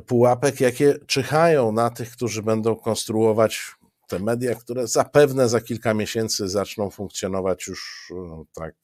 [0.07, 3.78] pułapek, jakie czyhają na tych, którzy będą konstruować
[4.09, 8.74] te media, które zapewne za kilka miesięcy zaczną funkcjonować już no, tak,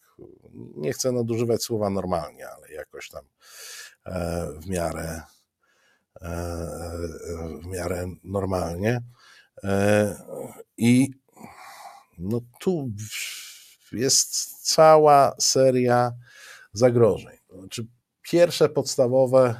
[0.76, 3.24] nie chcę nadużywać słowa normalnie, ale jakoś tam
[4.06, 5.22] e, w miarę,
[6.20, 6.66] e,
[7.62, 9.00] w miarę normalnie.
[9.64, 10.16] E,
[10.76, 11.10] I
[12.18, 12.90] no tu
[13.92, 16.12] jest cała seria
[16.72, 17.36] zagrożeń.
[17.58, 17.86] Znaczy,
[18.30, 19.54] pierwsze podstawowe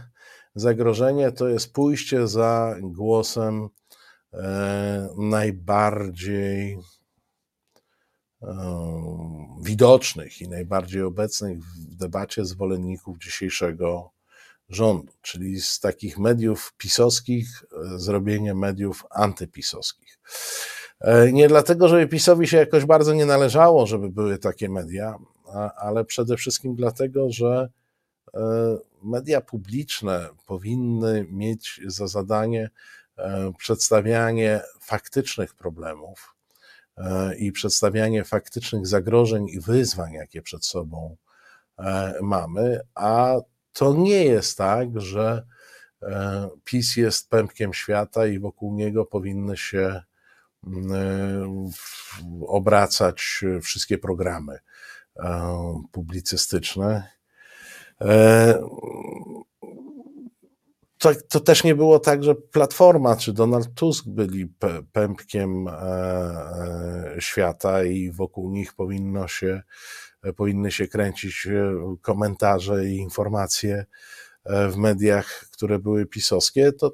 [0.55, 3.69] zagrożenie to jest pójście za głosem
[4.35, 6.79] E, najbardziej
[8.43, 8.49] e,
[9.63, 14.11] widocznych i najbardziej obecnych w debacie zwolenników dzisiejszego
[14.69, 20.19] rządu, czyli z takich mediów pisowskich e, zrobienie mediów antypisowskich.
[21.33, 25.19] Nie dlatego, żeby PiSowi się jakoś bardzo nie należało, żeby były takie media,
[25.77, 27.69] ale przede wszystkim dlatego, że
[29.03, 32.71] media publiczne powinny mieć za zadanie
[33.17, 36.35] E, przedstawianie faktycznych problemów
[36.97, 41.17] e, i przedstawianie faktycznych zagrożeń i wyzwań, jakie przed sobą
[41.79, 43.35] e, mamy, a
[43.73, 45.47] to nie jest tak, że
[46.65, 50.03] PiS jest pępkiem świata i wokół niego powinny się
[52.47, 54.59] obracać wszystkie programy
[55.93, 57.11] publicystyczne
[61.05, 64.53] to, to też nie było tak, że Platforma czy Donald Tusk byli
[64.93, 69.63] pępkiem e, e, świata i wokół nich powinno się,
[70.37, 73.85] powinny się kręcić e, komentarze i informacje
[74.71, 76.93] w mediach, które były pisowskie, to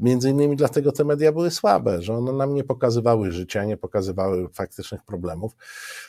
[0.00, 4.48] między innymi dlatego te media były słabe, że one nam nie pokazywały życia, nie pokazywały
[4.48, 5.52] faktycznych problemów,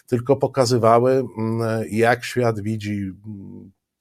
[0.08, 1.24] tylko pokazywały,
[1.90, 3.12] jak świat widzi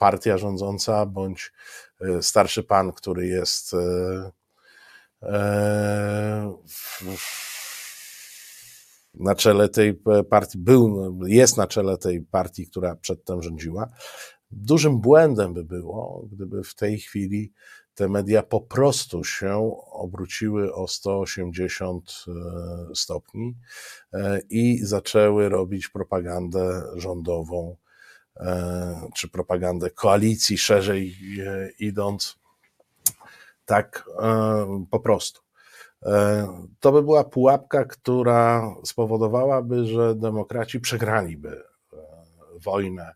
[0.03, 1.53] partia rządząca bądź
[2.01, 4.31] e, starszy pan, który jest e,
[5.23, 6.53] e,
[9.15, 13.88] na czele tej partii, był, jest na czele tej partii, która przedtem rządziła.
[14.51, 17.53] Dużym błędem by było, gdyby w tej chwili
[17.95, 22.25] te media po prostu się obróciły o 180
[22.95, 23.57] stopni
[24.51, 27.77] i zaczęły robić propagandę rządową
[29.14, 31.16] czy propagandę koalicji szerzej
[31.47, 32.38] e, idąc,
[33.64, 35.40] tak e, po prostu.
[36.81, 41.62] To by była pułapka, która spowodowałaby, że demokraci przegraliby
[42.61, 43.12] wojnę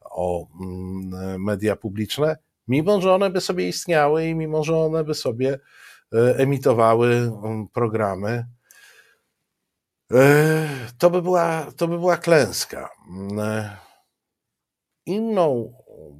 [0.00, 2.36] o mm, media publiczne,
[2.68, 5.58] mimo że one by sobie istniały i mimo że one by sobie
[6.36, 8.46] emitowały mm, programy.
[10.98, 12.90] To by była, to by była klęska.
[15.10, 15.72] Inną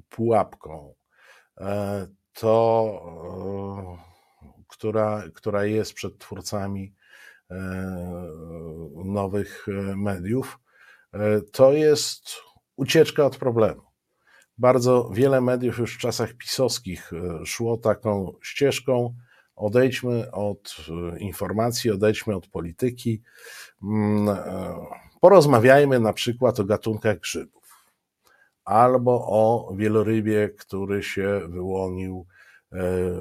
[0.09, 0.94] pułapką
[1.61, 3.00] e, to,
[4.42, 6.94] e, która, która jest przed twórcami
[7.50, 7.57] e,
[9.05, 10.59] nowych mediów,
[11.53, 12.22] to jest
[12.76, 13.82] ucieczka od problemu.
[14.59, 17.11] Bardzo wiele mediów już w czasach pisowskich
[17.45, 19.14] szło taką ścieżką.
[19.57, 20.76] Odejdźmy od
[21.18, 23.22] informacji, odejdźmy od polityki.
[23.82, 24.36] Mm,
[25.20, 27.59] porozmawiajmy na przykład o gatunkach grzybów
[28.64, 32.26] albo o wielorybie, który się wyłonił
[32.72, 32.76] e,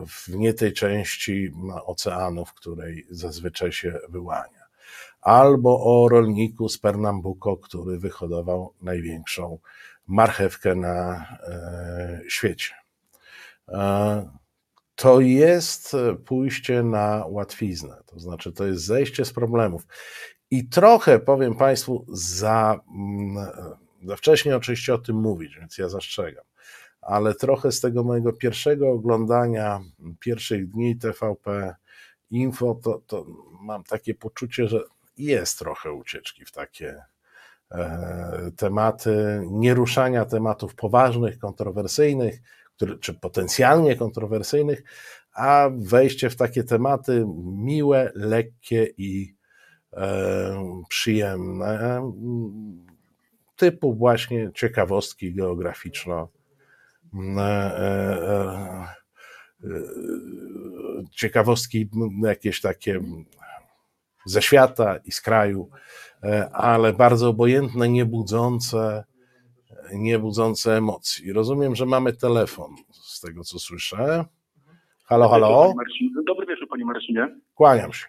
[0.07, 1.51] w nie tej części
[1.85, 4.63] oceanu, w której zazwyczaj się wyłania,
[5.21, 9.59] albo o rolniku z Pernambuco, który wyhodował największą
[10.07, 12.73] marchewkę na e, świecie.
[13.67, 14.39] E,
[14.95, 19.87] to jest pójście na łatwiznę, to znaczy to jest zejście z problemów.
[20.51, 22.79] I trochę powiem Państwu, za,
[24.03, 26.45] za wcześnie oczywiście o tym mówić, więc ja zastrzegam,
[27.01, 29.79] ale trochę z tego mojego pierwszego oglądania
[30.19, 31.75] pierwszych dni TVP
[32.31, 33.25] Info, to, to
[33.61, 34.83] mam takie poczucie, że
[35.17, 37.03] jest trochę ucieczki w takie
[37.71, 42.41] e, tematy, nieruszania tematów poważnych, kontrowersyjnych,
[43.01, 44.83] czy potencjalnie kontrowersyjnych,
[45.33, 49.35] a wejście w takie tematy miłe, lekkie i
[49.93, 52.01] e, przyjemne,
[53.59, 56.29] typu właśnie ciekawostki geograficzno.
[57.37, 58.87] E, e,
[59.63, 59.83] e
[61.11, 61.89] ciekawostki
[62.23, 63.01] jakieś takie
[64.25, 65.69] ze świata i z kraju,
[66.53, 69.03] ale bardzo obojętne, niebudzące,
[69.93, 71.33] niebudzące emocji.
[71.33, 74.25] Rozumiem, że mamy telefon, z tego co słyszę.
[75.05, 75.73] Halo, halo.
[76.27, 77.35] Dobry wieczór, panie Marcinie.
[77.55, 78.05] Kłaniam się.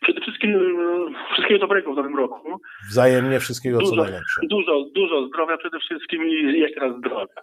[0.00, 2.60] Przede wszystkim e, wszystkiego dobrego w nowym roku.
[2.90, 4.40] Wzajemnie wszystkiego dużo, co najlepsze.
[4.42, 7.34] Dużo, dużo zdrowia przede wszystkim i jeszcze raz zdrowia.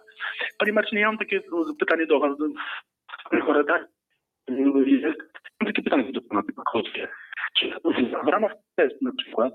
[0.58, 1.40] Panie Marcinie, ja mam takie
[1.78, 2.38] pytanie do was.
[5.60, 7.08] Mam takie pytanie do pana krótkie.
[7.58, 7.72] Czy
[8.24, 9.52] w ramach testu na przykład,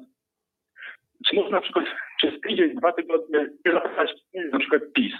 [1.27, 1.85] czy można na przykład
[2.17, 4.11] przez tydzień, dwa tygodnie wyrzucać
[4.51, 5.13] na przykład PiS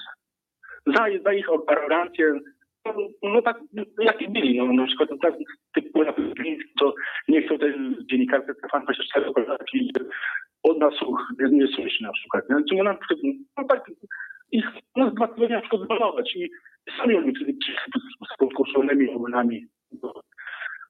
[0.96, 2.40] za, za ich arogancję,
[2.94, 3.60] no, no tak,
[4.00, 5.34] jakie byli, no na przykład tak,
[5.74, 6.00] typu
[6.36, 6.94] Gliński, to
[7.28, 7.74] nie chcą tej
[8.12, 9.26] dziennikarce Stefan 24
[9.74, 9.92] i
[10.64, 10.94] od nas
[11.40, 12.50] nie, nie słyszy na przykład.
[12.50, 12.56] Nie?
[12.70, 12.98] Czy można
[13.58, 13.92] no tak,
[14.52, 14.66] ich
[14.96, 16.50] no, dwa tygodnie na przykład zbanować i
[16.98, 17.34] sami oni
[18.34, 19.68] z podkuszonymi ogonami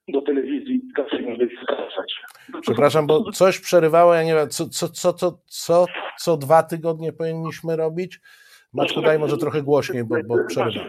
[0.08, 2.22] do telewizji zaczęli wystarczać.
[2.62, 5.86] Przepraszam, bo coś przerywało, ja nie wiem, co, co, co, co, co,
[6.18, 8.20] co dwa tygodnie powinniśmy robić?
[8.74, 10.86] Maczku, daj może trochę głośniej, bo, bo przerywa.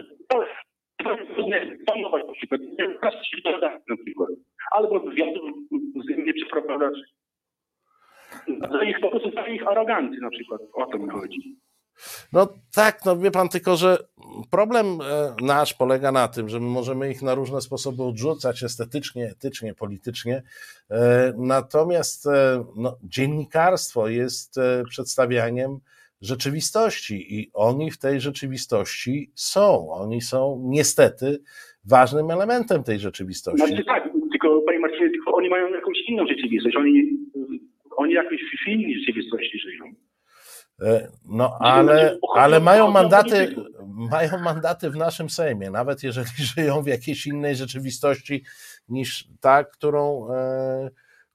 [1.93, 2.61] Planować na przykład,
[3.21, 4.29] przykład,
[4.71, 5.43] albo wywiadów
[6.25, 6.93] nie przeprowadzać.
[8.71, 11.59] Za ich, po prostu za ich arogancji na przykład, o to mi chodzi.
[12.33, 13.97] No tak, no wie pan, tylko że
[14.51, 19.25] problem e, nasz polega na tym, że my możemy ich na różne sposoby odrzucać estetycznie,
[19.25, 20.43] etycznie, politycznie.
[20.89, 24.59] E, natomiast e, no, dziennikarstwo jest
[24.89, 25.79] przedstawianiem
[26.21, 29.91] rzeczywistości i oni w tej rzeczywistości są.
[29.91, 31.39] Oni są niestety
[31.85, 33.67] ważnym elementem tej rzeczywistości.
[33.67, 36.75] Znaczy tak, tylko panie Marcinie, tylko oni mają jakąś inną rzeczywistość.
[36.75, 37.03] Oni,
[37.97, 39.93] oni jakoś w innej rzeczywistości żyją.
[40.81, 43.55] E, no, ale, ale mają mandaty,
[44.11, 48.43] mają mandaty w naszym Sejmie, nawet jeżeli żyją w jakiejś innej rzeczywistości
[48.89, 50.89] niż ta, którą, e,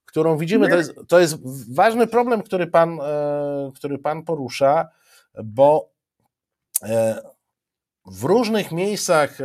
[0.05, 0.69] którą widzimy.
[0.69, 4.87] To jest, to jest ważny problem, który pan, e, który pan porusza,
[5.43, 5.95] bo
[8.05, 9.37] w różnych miejscach,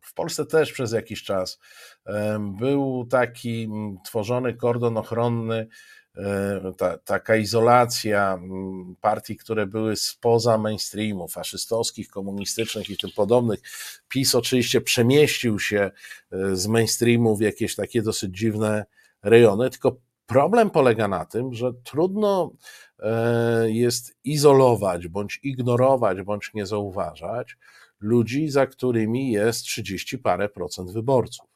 [0.00, 1.58] w Polsce też przez jakiś czas,
[2.40, 3.68] był taki
[4.04, 5.66] tworzony kordon ochronny
[6.16, 8.38] E, ta, taka izolacja
[9.00, 13.60] partii, które były spoza mainstreamu, faszystowskich, komunistycznych i tym podobnych.
[14.08, 15.90] PiS oczywiście przemieścił się
[16.32, 18.84] e, z mainstreamu w jakieś takie dosyć dziwne
[19.22, 22.52] rejony, tylko problem polega na tym, że trudno
[23.66, 27.56] jest izolować, bądź ignorować, bądź nie zauważać
[28.00, 31.46] ludzi, za którymi jest 30 parę procent wyborców.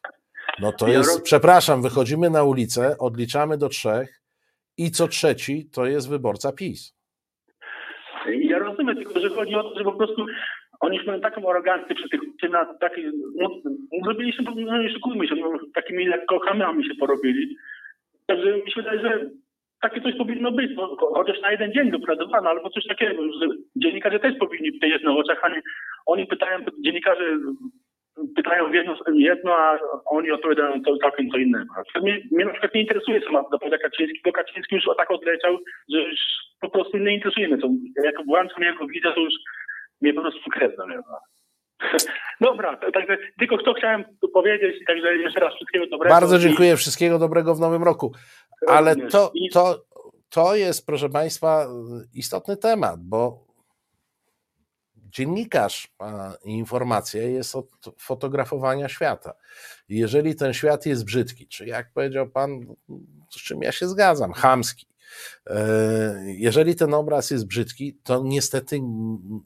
[0.60, 4.20] No to jest, przepraszam, wychodzimy na ulicę, odliczamy do trzech,
[4.78, 6.96] i co trzeci to jest wyborca PiS.
[8.26, 10.26] Ja rozumiem, tylko że chodzi o to, że po prostu
[10.80, 13.48] oni już mają taką arogancję przy tych, czy na takiej, no,
[14.04, 16.40] zrobili się, no nie szukujmy się, no, takimi lekko
[16.88, 17.56] się porobili.
[18.26, 19.30] Także mi się wydaje, że
[19.88, 24.18] takie coś powinno być, no, chociaż na jeden dzień dopracowano, albo coś takiego, że dziennikarze
[24.20, 25.62] też powinni wiedzieć na oczach, a nie,
[26.06, 27.38] oni pytają, dziennikarze
[28.36, 31.74] pytają jedno, jedno, a oni odpowiadają to całkiem co innego.
[32.02, 35.58] Mnie, mnie na przykład nie interesuje temat do Kaczyński, bo Kaczyński już tak odleciał,
[35.92, 36.20] że już
[36.60, 37.68] po prostu nie interesuje mnie to.
[38.04, 39.34] Jak włączam jego widzę, to już
[40.00, 41.18] mnie po prostu krew zalewa.
[42.40, 46.14] Dobra, także tylko to chciałem powiedzieć, także jeszcze raz wszystkiego dobrego.
[46.14, 48.12] Bardzo dziękuję, wszystkiego dobrego w nowym roku.
[48.66, 49.84] Ale to, to,
[50.28, 51.68] to jest, proszę Państwa,
[52.12, 53.46] istotny temat, bo
[55.16, 55.88] dziennikarz
[56.44, 59.34] i informacja jest od fotografowania świata.
[59.88, 62.66] jeżeli ten świat jest brzydki, czy jak powiedział pan,
[63.30, 64.86] z czym ja się zgadzam, chamski,
[65.46, 68.80] e, jeżeli ten obraz jest brzydki, to niestety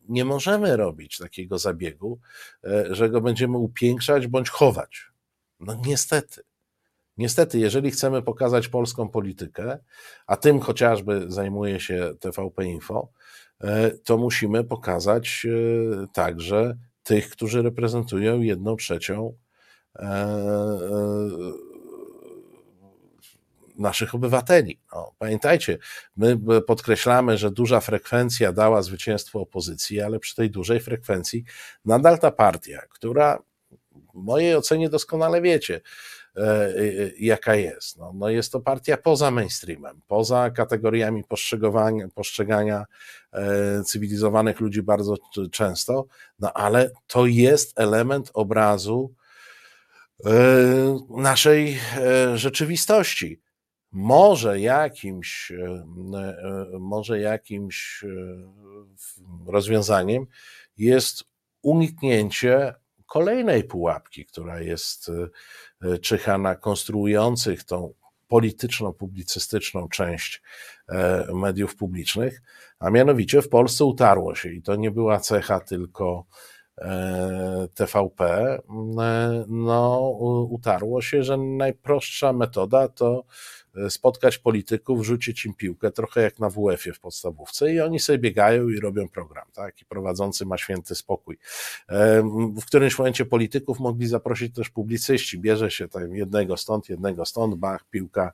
[0.08, 2.18] nie możemy robić takiego zabiegu,
[2.64, 5.02] e, że go będziemy upiększać bądź chować.
[5.60, 6.42] No niestety.
[7.20, 9.78] Niestety, jeżeli chcemy pokazać polską politykę,
[10.26, 13.08] a tym chociażby zajmuje się TVP Info,
[13.60, 19.34] E, to musimy pokazać e, także tych, którzy reprezentują jedną trzecią
[23.78, 24.80] naszych obywateli.
[24.94, 25.78] No, pamiętajcie,
[26.16, 31.44] my podkreślamy, że duża frekwencja dała zwycięstwo opozycji, ale przy tej dużej frekwencji
[31.84, 33.38] nadal ta partia, która
[34.14, 36.19] w mojej ocenie doskonale wiecie, e, e,
[37.18, 37.98] jaka jest.
[37.98, 42.84] No, no jest to partia poza mainstreamem, poza kategoriami postrzegania, postrzegania
[43.32, 45.16] e, cywilizowanych ludzi bardzo
[45.52, 46.06] często,
[46.38, 49.14] no ale to jest element obrazu
[51.10, 51.78] naszej
[52.34, 53.40] rzeczywistości.
[53.92, 55.52] Może jakimś,
[56.80, 58.04] może jakimś
[59.46, 60.26] rozwiązaniem
[60.76, 61.24] jest
[61.62, 62.74] uniknięcie
[63.06, 65.10] kolejnej pułapki, która jest
[65.82, 67.94] e, czyha na konstruujących tą
[68.28, 70.42] polityczno-publicystyczną część
[70.88, 72.42] e, mediów publicznych,
[72.78, 74.52] a mianowicie w Polsce utarło się.
[74.52, 76.24] I to nie była cecha tylko
[76.78, 78.58] e, TVP,
[79.48, 80.10] no
[80.50, 83.24] utarło się, że najprostsza metoda to
[83.69, 88.18] E, spotkać polityków, rzucić im piłkę, trochę jak na WF-ie w podstawówce i oni sobie
[88.18, 89.82] biegają i robią program, tak?
[89.82, 91.38] I prowadzący ma święty spokój.
[91.88, 92.22] E,
[92.60, 97.54] w którymś momencie polityków mogli zaprosić też publicyści, bierze się tam jednego stąd, jednego stąd,
[97.54, 98.32] bach, piłka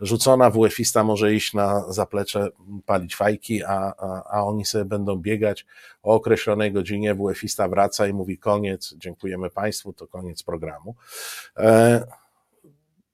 [0.00, 2.48] rzucona, WF-ista może iść na zaplecze,
[2.86, 5.66] palić fajki, a, a, a oni sobie będą biegać
[6.02, 10.94] o określonej godzinie, WF-ista wraca i mówi koniec, dziękujemy Państwu, to koniec programu.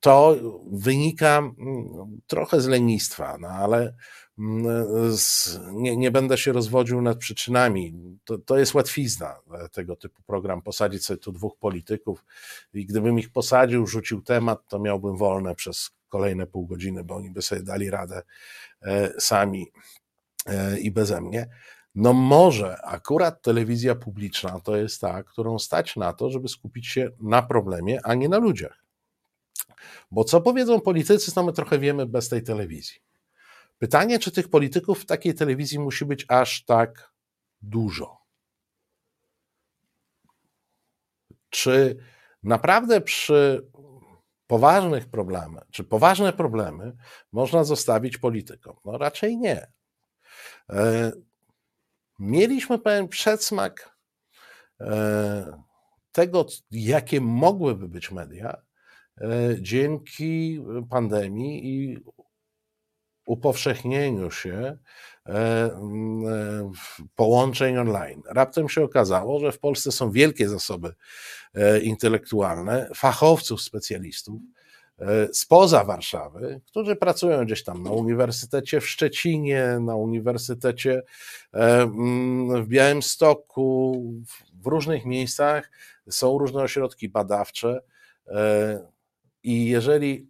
[0.05, 0.37] To
[0.73, 3.95] wynika mm, trochę z lenistwa, no ale
[4.39, 4.67] mm,
[5.17, 7.95] z, nie, nie, będę się rozwodził nad przyczynami.
[8.25, 12.25] To, to jest łatwizna e, tego typu program, posadzić sobie tu dwóch polityków
[12.75, 17.31] i gdybym ich posadził, rzucił temat, to miałbym wolne przez kolejne pół godziny, bo oni
[17.31, 18.23] by sobie dali radę
[18.83, 19.67] e, sami
[20.47, 21.49] e, i beze mnie.
[21.95, 27.11] No może akurat telewizja publiczna to jest ta, którą stać na to, żeby skupić się
[27.21, 28.84] na problemie, a nie na ludziach.
[30.11, 32.97] Bo co powiedzą politycy, to my trochę wiemy bez tej telewizji.
[33.79, 37.13] Pytanie, czy tych polityków w takiej telewizji musi być aż tak
[37.63, 38.19] dużo?
[41.51, 41.97] Czy
[42.43, 43.67] naprawdę przy
[44.47, 46.97] poważnych problemach, czy poważne problemy
[47.33, 48.77] można zostawić politykom?
[48.85, 49.67] No raczej nie.
[50.71, 51.13] E,
[52.19, 53.97] mieliśmy pewien przedsmak
[54.81, 55.63] e,
[56.13, 58.63] tego, jakie mogłyby być media,
[59.61, 60.61] dzięki
[60.91, 61.99] pandemii i
[63.27, 64.79] upowszechnieniu się
[65.27, 65.71] e, e,
[67.15, 68.23] połączeń online.
[68.31, 70.95] Raptem się okazało, że w Polsce są wielkie zasoby
[71.83, 74.41] intelektualne, fachowców, specjalistów
[75.33, 81.03] spoza Warszawy, którzy pracują gdzieś tam na Uniwersytecie w Szczecinie, na Uniwersytecie
[82.63, 84.03] w Białymstoku,
[84.63, 85.71] w różnych miejscach
[86.11, 87.81] są różne ośrodki badawcze
[89.45, 90.29] i jeżeli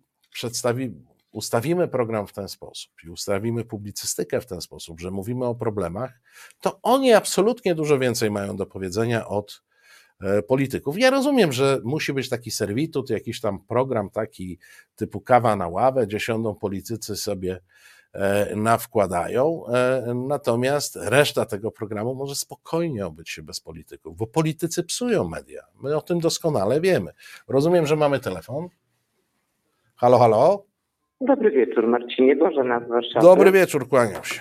[1.32, 6.20] ustawimy program w ten sposób i ustawimy publicystykę w ten sposób, że mówimy o problemach,
[6.60, 9.62] to oni absolutnie dużo więcej mają do powiedzenia od
[10.20, 10.98] e, polityków.
[10.98, 14.58] Ja rozumiem, że musi być taki serwitut, jakiś tam program taki
[14.96, 17.60] typu kawa na ławę, gdzie siądą politycy sobie
[18.12, 24.84] e, nawkładają, e, natomiast reszta tego programu może spokojnie obyć się bez polityków, bo politycy
[24.84, 25.62] psują media.
[25.82, 27.12] My o tym doskonale wiemy.
[27.48, 28.68] Rozumiem, że mamy telefon.
[29.96, 30.64] Halo, halo?
[31.20, 32.36] Dobry wieczór, Marcinie.
[32.36, 33.26] Bożena z Warszawy.
[33.26, 34.40] Dobry wieczór, kłaniam się.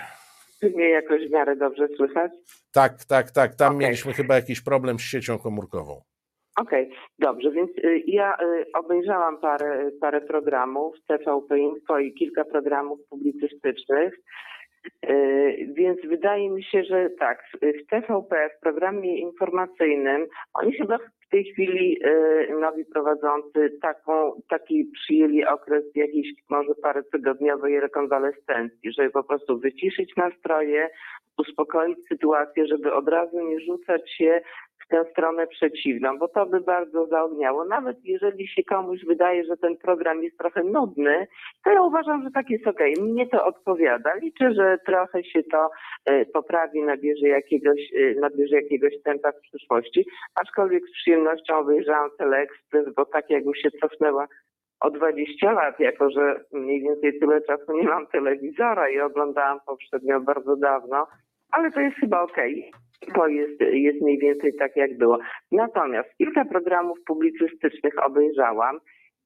[0.59, 2.31] Czy mnie jakoś w miarę dobrze słychać?
[2.73, 3.55] Tak, tak, tak.
[3.55, 3.85] Tam okay.
[3.85, 6.01] mieliśmy chyba jakiś problem z siecią komórkową.
[6.57, 12.45] Okej, okay, dobrze, więc y, ja y, obejrzałam parę, parę programów TVP Info i kilka
[12.45, 14.13] programów publicystycznych.
[15.09, 21.29] Y, więc wydaje mi się, że tak, w TVP, w programie informacyjnym, oni chyba w
[21.31, 29.09] tej chwili y, nowi prowadzący taką, taki przyjęli okres jakiejś może parę tygodniowej rekonwalescencji, żeby
[29.09, 30.89] po prostu wyciszyć nastroje,
[31.38, 34.41] uspokoić sytuację, żeby od razu nie rzucać się
[34.86, 37.65] w tę stronę przeciwną, bo to by bardzo zaogniało.
[37.65, 41.27] Nawet jeżeli się komuś wydaje, że ten program jest trochę nudny,
[41.63, 42.93] to ja uważam, że tak jest okej.
[42.93, 43.05] Okay.
[43.05, 44.15] Mnie to odpowiada.
[44.15, 45.69] Liczę, że trochę się to
[46.05, 50.05] e, poprawi, nabierze jakiegoś, e, nabierze jakiegoś tempa w przyszłości.
[50.36, 54.27] Aczkolwiek z przyjemnością obejrzałam Teleexpress, bo tak jakby się cofnęła
[54.79, 60.19] o 20 lat, jako że mniej więcej tyle czasu nie mam telewizora i oglądałam poprzednio
[60.21, 61.07] bardzo dawno,
[61.51, 62.69] ale to jest chyba okej.
[62.69, 62.84] Okay
[63.15, 65.19] to jest, jest mniej więcej tak, jak było.
[65.51, 68.79] Natomiast kilka programów publicystycznych obejrzałam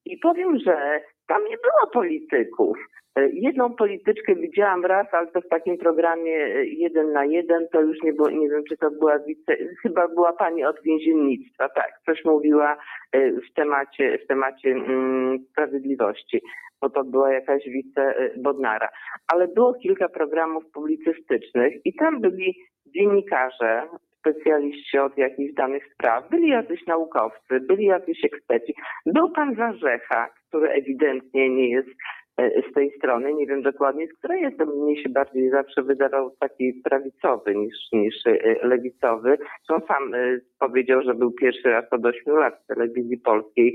[0.05, 2.77] i powiem, że tam nie było polityków.
[3.17, 7.81] E, jedną polityczkę widziałam raz, ale to w takim programie e, jeden na jeden, to
[7.81, 11.91] już nie było, nie wiem, czy to była wice, chyba była pani od więziennictwa, tak,
[12.05, 12.77] coś mówiła
[13.11, 16.41] e, w temacie, w temacie mm, sprawiedliwości,
[16.81, 18.89] bo to była jakaś wice Bodnara.
[19.27, 22.55] Ale było kilka programów publicystycznych i tam byli
[22.95, 23.87] dziennikarze,
[24.19, 28.73] specjaliści od jakichś danych spraw, byli jacyś naukowcy, byli jacyś eksperci.
[29.05, 31.89] Był pan Warzecha, który ewidentnie nie jest
[32.37, 36.35] E, z tej strony, nie wiem dokładnie z której jest, mnie się bardziej zawsze wydawał
[36.39, 39.37] taki prawicowy niż, niż e, lewicowy.
[39.69, 43.73] On sam e, powiedział, że był pierwszy raz od 8 lat w telewizji polskiej.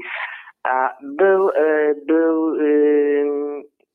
[0.65, 1.49] A był,
[2.07, 2.57] był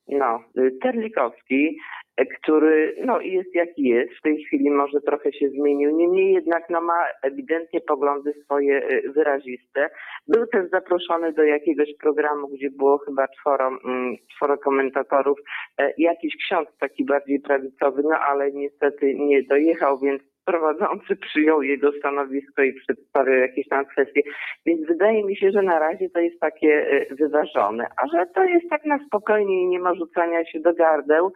[0.08, 0.40] no,
[0.82, 1.78] Terlikowski,
[2.26, 6.80] który no, jest jaki jest, w tej chwili może trochę się zmienił, niemniej jednak no,
[6.80, 9.90] ma ewidentnie poglądy swoje y, wyraziste.
[10.28, 15.38] Był też zaproszony do jakiegoś programu, gdzie było chyba czworo, mm, czworo komentatorów,
[15.78, 21.92] e, jakiś ksiądz taki bardziej prawicowy, no ale niestety nie dojechał, więc prowadzący przyjął jego
[21.92, 24.22] stanowisko i przedstawił jakieś tam kwestie.
[24.66, 26.68] Więc wydaje mi się, że na razie to jest takie
[27.10, 30.74] y, wyważone, a że to jest tak na spokojnie i nie ma rzucania się do
[30.74, 31.32] gardeł,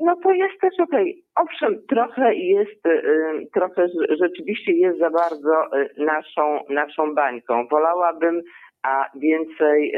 [0.00, 1.22] no to jest też okej.
[1.36, 3.88] Owszem, trochę jest, y, trochę
[4.20, 7.68] rzeczywiście jest za bardzo y, naszą, naszą bańką.
[7.68, 8.42] Wolałabym
[8.82, 9.92] a więcej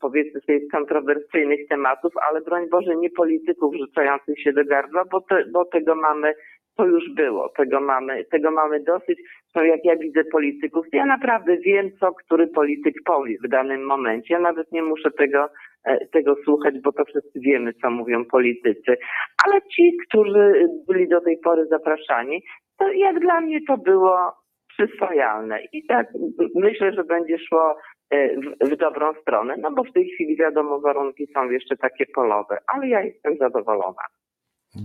[0.00, 5.44] powiedzmy sobie kontrowersyjnych tematów, ale broń Boże nie polityków rzucających się do gardła, bo, te,
[5.52, 6.34] bo tego mamy
[6.76, 9.18] to już było, tego mamy, tego mamy dosyć.
[9.54, 14.34] No jak ja widzę polityków, ja naprawdę wiem, co który polityk powie w danym momencie.
[14.34, 15.48] Ja nawet nie muszę tego,
[15.84, 18.96] e, tego słuchać, bo to wszyscy wiemy, co mówią politycy.
[19.44, 22.42] Ale ci, którzy byli do tej pory zapraszani,
[22.78, 24.32] to jak dla mnie to było
[24.68, 25.58] przyswojalne.
[25.72, 26.06] I tak
[26.54, 27.76] myślę, że będzie szło
[28.10, 32.06] e, w, w, dobrą stronę, no bo w tej chwili wiadomo, warunki są jeszcze takie
[32.14, 34.02] polowe, ale ja jestem zadowolona.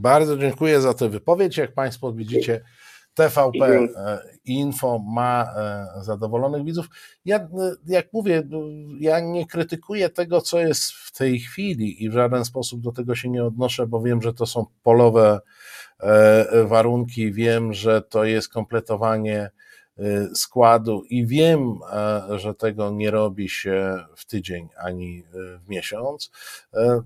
[0.01, 1.57] Bardzo dziękuję za tę wypowiedź.
[1.57, 2.61] Jak Państwo widzicie,
[3.16, 3.88] TVP e,
[4.45, 6.88] Info ma e, zadowolonych widzów.
[7.26, 7.49] Ja, e,
[7.88, 8.43] jak mówię,
[8.99, 13.16] ja nie krytykuję tego, co jest w tej chwili i w żaden sposób do tego
[13.16, 15.39] się nie odnoszę, bo wiem, że to są polowe
[16.63, 19.49] warunki, wiem, że to jest kompletowanie
[20.34, 21.80] składu i wiem,
[22.36, 26.32] że tego nie robi się w tydzień ani w miesiąc.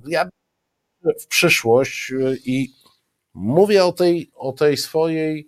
[0.07, 0.29] Ja
[1.21, 2.13] w przyszłość
[2.45, 2.73] i
[3.33, 5.47] mówię o tej, o tej swojej,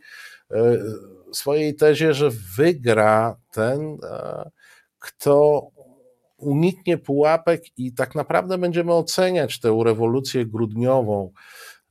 [1.32, 4.50] swojej tezie, że wygra ten, e,
[5.00, 5.68] kto
[6.38, 11.32] uniknie pułapek i tak naprawdę będziemy oceniać tę rewolucję grudniową,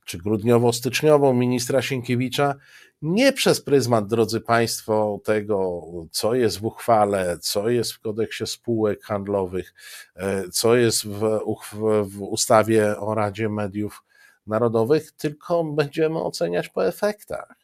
[0.05, 2.55] czy grudniowo-styczniową ministra Sienkiewicza
[3.01, 5.81] nie przez pryzmat, drodzy Państwo, tego,
[6.11, 9.73] co jest w uchwale, co jest w kodeksie spółek handlowych,
[10.15, 11.39] e, co jest w,
[12.03, 14.03] w ustawie o Radzie Mediów
[14.47, 17.60] Narodowych, tylko będziemy oceniać po efektach.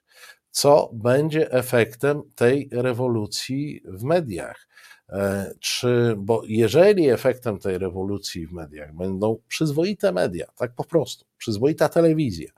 [0.57, 4.67] Co będzie efektem tej rewolucji w mediach?
[5.09, 11.25] E, czy, bo jeżeli efektem tej rewolucji w mediach będą przyzwoite media, tak po prostu,
[11.37, 12.49] przyzwoita telewizja,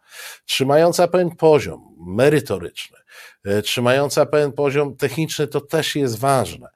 [0.45, 2.97] trzymająca pewien poziom merytoryczny,
[3.45, 6.67] e, trzymająca pewien poziom techniczny, to też jest ważne.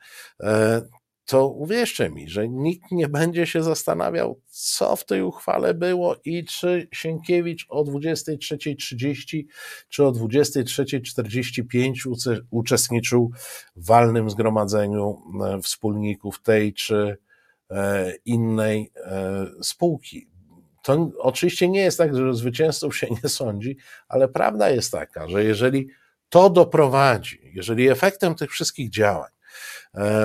[1.26, 6.46] To uwierzcie mi, że nikt nie będzie się zastanawiał, co w tej uchwale było i
[6.46, 9.44] czy Sienkiewicz o 23.30
[9.90, 13.32] czy o 23.45 uczestniczył
[13.76, 17.18] w walnym zgromadzeniu e, wspólników tej czy
[17.70, 20.28] e, innej e, spółki.
[20.84, 25.44] To oczywiście nie jest tak, że zwycięzców się nie sądzi, ale prawda jest taka, że
[25.44, 25.88] jeżeli
[26.30, 29.34] to doprowadzi, jeżeli efektem tych wszystkich działań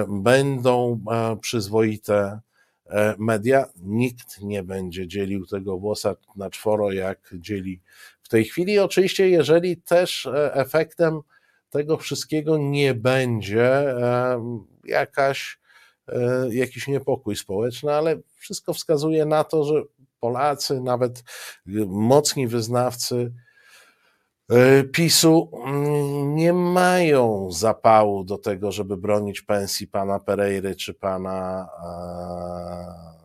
[0.09, 2.41] będą e, przyzwoite
[2.87, 3.67] e, media.
[3.77, 7.81] Nikt nie będzie dzielił tego włosa na czworo, jak dzieli
[8.23, 8.79] w tej chwili.
[8.79, 11.21] Oczywiście, jeżeli też efektem
[11.71, 13.95] tego wszystkiego nie będzie
[14.85, 15.59] jakaś,
[16.51, 19.83] jakiś niepokój społeczny, ale wszystko wskazuje na to, że
[20.21, 21.23] Polacy, nawet
[21.87, 23.48] mocni wyznawcy E,
[24.93, 33.19] PiSu mm, nie mają zapału do tego, żeby bronić pensji pana Pereiry czy pana e,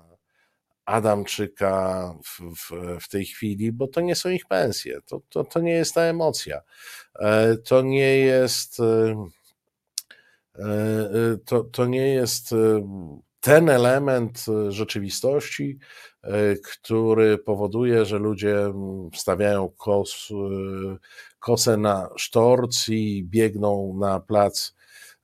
[0.85, 5.59] Adamczyka w, w, w, tej chwili, bo to nie są ich pensje, to, to, to
[5.59, 6.61] nie jest ta emocja.
[7.19, 8.77] E, to nie jest
[11.45, 12.55] to, to nie jest
[13.43, 15.79] ten element rzeczywistości,
[16.23, 20.97] E, który powoduje, że ludzie mm, wstawiają kos, e,
[21.39, 24.75] kosę na sztorc i biegną na plac,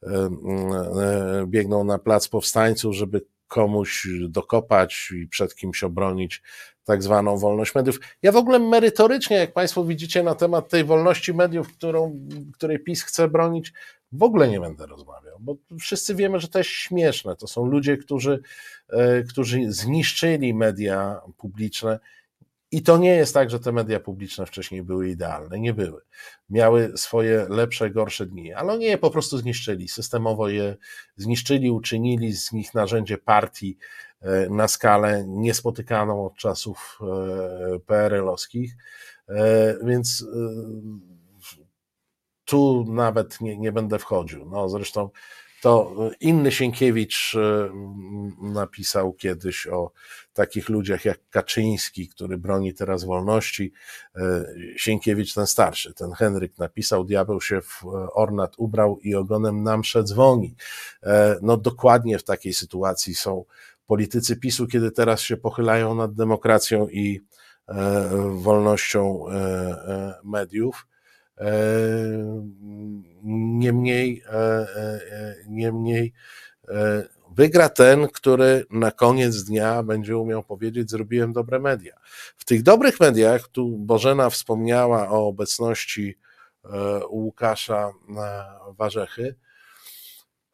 [0.03, 6.41] mm, biegną na plac powstańców, żeby komuś dokopać i przed kimś obronić
[6.89, 7.99] tak zwaną wolność mediów.
[8.21, 12.19] Ja w ogóle merytorycznie, jak Państwo widzicie, na temat tej wolności mediów, którą,
[12.53, 13.73] której PiS chce bronić,
[14.11, 17.35] w ogóle nie będę rozmawiał, bo wszyscy wiemy, że to jest śmieszne.
[17.35, 18.41] To są ludzie, którzy,
[18.89, 21.99] e, którzy zniszczyli media publiczne.
[22.71, 25.59] I to nie jest tak, że te media publiczne wcześniej były idealne.
[25.59, 26.01] Nie były.
[26.49, 29.87] Miały swoje lepsze, gorsze dni, ale oni je po prostu zniszczyli.
[29.87, 30.75] Systemowo je
[31.17, 33.77] zniszczyli, uczynili z nich narzędzie partii
[34.49, 38.75] na skalę niespotykaną od czasów e, PRL-owskich.
[39.83, 40.25] Więc
[42.45, 44.45] tu nawet nie, nie będę wchodził.
[44.45, 45.09] No zresztą
[45.61, 47.69] to inny Sienkiewicz e,
[48.41, 49.91] napisał kiedyś o
[50.33, 53.73] takich ludziach jak Kaczyński, który broni teraz wolności.
[54.15, 54.45] E,
[54.77, 60.03] Sienkiewicz ten starszy, ten Henryk napisał, diabeł się w ornat ubrał i ogonem nam mszę
[60.03, 60.55] dzwoni.
[61.03, 63.45] E, no dokładnie w takiej sytuacji są
[63.89, 67.21] politycy PiSu, kiedy teraz się pochylają nad demokracją i
[68.35, 69.25] wolnością
[70.23, 70.87] mediów.
[73.23, 76.13] Niemniej, e, e, niemniej
[76.67, 81.93] e, wygra ten, który na koniec dnia będzie umiał powiedzieć: Zrobiłem dobre media.
[82.37, 86.17] W tych dobrych mediach, tu Bożena wspomniała o obecności
[87.09, 87.91] Łukasza
[88.77, 89.35] Warzechy.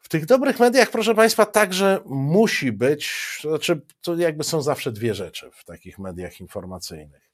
[0.06, 4.92] W tych dobrych mediach, proszę Państwa, także musi być, to znaczy, to jakby są zawsze
[4.92, 7.30] dwie rzeczy w takich mediach informacyjnych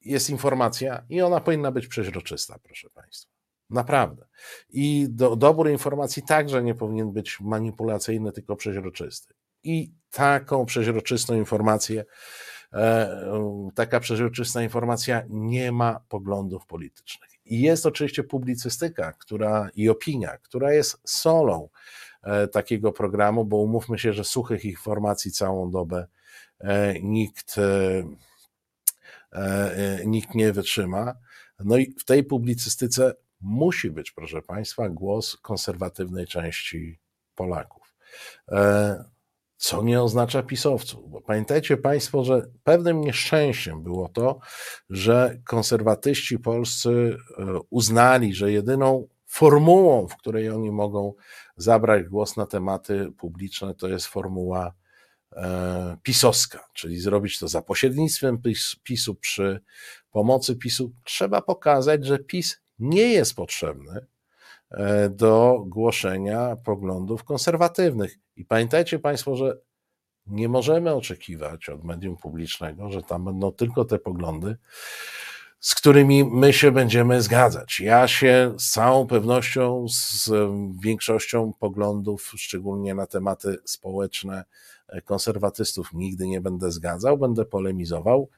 [0.00, 3.32] jest informacja i ona powinna być przeźroczysta, proszę Państwa.
[3.70, 4.26] Naprawdę.
[4.68, 9.34] I do, dobór informacji także nie powinien być manipulacyjny, tylko przeźroczysty.
[9.62, 12.04] I taką przeźroczystą informację,
[12.72, 17.33] e, taka przeźroczysta informacja nie ma poglądów politycznych.
[17.44, 21.68] I jest oczywiście publicystyka która, i opinia, która jest solą
[22.22, 26.06] e, takiego programu, bo umówmy się, że suchych informacji całą dobę
[26.60, 27.56] e, nikt
[29.34, 31.14] E, nikt nie wytrzyma.
[31.58, 36.98] No i w tej publicystyce musi być, proszę Państwa, głos konserwatywnej części
[37.34, 37.94] Polaków.
[39.64, 44.38] E, co nie oznacza pisowców, bo pamiętajcie Państwo, że pewnym nieszczęściem było to,
[44.90, 47.16] że konserwatyści polscy
[47.70, 51.14] uznali, że jedyną formułą, w której oni mogą
[51.56, 54.74] zabrać głos na tematy publiczne, to jest formuła
[55.36, 58.42] E, pisowska, czyli zrobić to za pośrednictwem
[58.82, 59.60] PiSu przy
[60.10, 64.06] pomocy PiSu, trzeba pokazać, że PiS nie jest potrzebny
[64.70, 68.18] e, do głoszenia poglądów konserwatywnych.
[68.36, 69.58] I pamiętajcie Państwo, że
[70.26, 74.56] nie możemy oczekiwać od medium publicznego, że tam będą tylko te poglądy,
[75.60, 77.80] z którymi my się będziemy zgadzać.
[77.80, 80.30] Ja się z całą pewnością z
[80.80, 84.44] większością poglądów, szczególnie na tematy społeczne,
[85.04, 88.28] konserwatystów nigdy nie będę zgadzał, będę polemizował,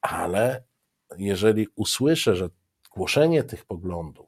[0.00, 0.62] ale
[1.18, 2.48] jeżeli usłyszę, że
[2.96, 4.26] głoszenie tych poglądów,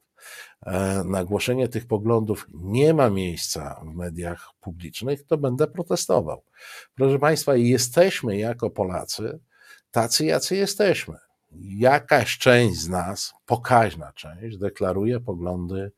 [0.65, 6.43] e, na głoszenie tych poglądów nie ma miejsca w mediach publicznych, to będę protestował.
[6.95, 9.39] Proszę Państwa, jesteśmy jako Polacy
[9.91, 11.17] tacy, jacy jesteśmy.
[11.61, 15.91] Jakaś część z nas, pokaźna część, deklaruje poglądy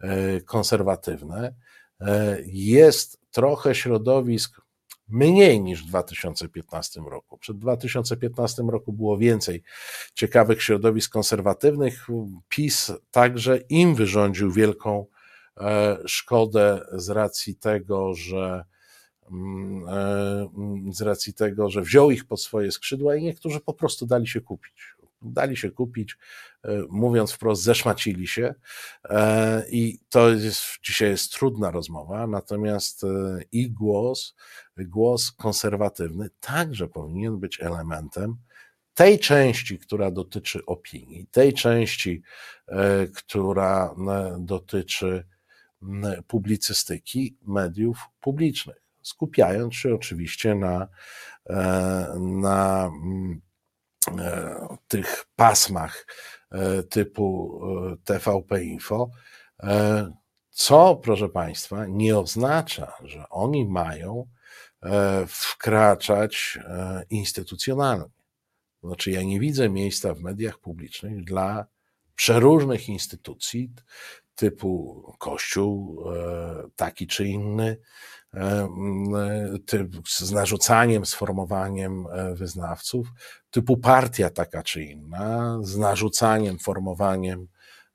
[0.00, 1.54] e, konserwatywne.
[2.00, 4.60] E, jest trochę środowisk
[5.08, 7.38] mniej niż w 2015 roku.
[7.38, 9.62] Przed 2015 roku było więcej
[10.14, 12.06] ciekawych środowisk konserwatywnych.
[12.48, 15.06] PiS także im wyrządził wielką
[15.60, 18.64] e, szkodę z racji tego, że
[19.30, 24.06] mm, e, z racji tego, że wziął ich pod swoje skrzydła i niektórzy po prostu
[24.06, 24.93] dali się kupić
[25.24, 26.16] dali się kupić,
[26.64, 28.54] e, mówiąc wprost, zeszmacili się
[29.04, 33.08] e, i to jest, dzisiaj jest trudna rozmowa, natomiast e,
[33.52, 34.34] ich głos,
[34.76, 38.36] głos konserwatywny także powinien być elementem
[38.94, 42.22] tej części, która dotyczy opinii, tej części,
[43.14, 43.94] która
[44.38, 45.24] dotyczy
[46.26, 50.88] publicystyki mediów publicznych, skupiając się oczywiście na,
[52.18, 52.90] na
[54.88, 56.06] tych pasmach
[56.50, 57.60] e, typu
[57.92, 59.10] e, TVP Info,
[60.50, 64.26] co, proszę Państwa, nie oznacza, że oni mają
[65.26, 66.58] wkraczać
[67.10, 68.04] instytucjonalnie.
[68.82, 71.66] Znaczy, ja nie widzę miejsca w mediach publicznych dla
[72.14, 73.70] przeróżnych instytucji
[74.34, 76.04] typu Kościół,
[76.76, 77.76] taki czy inny,
[80.06, 83.08] z narzucaniem, sformowaniem e, wyznawców,
[83.50, 87.48] typu partia taka czy inna, z narzucaniem, formowaniem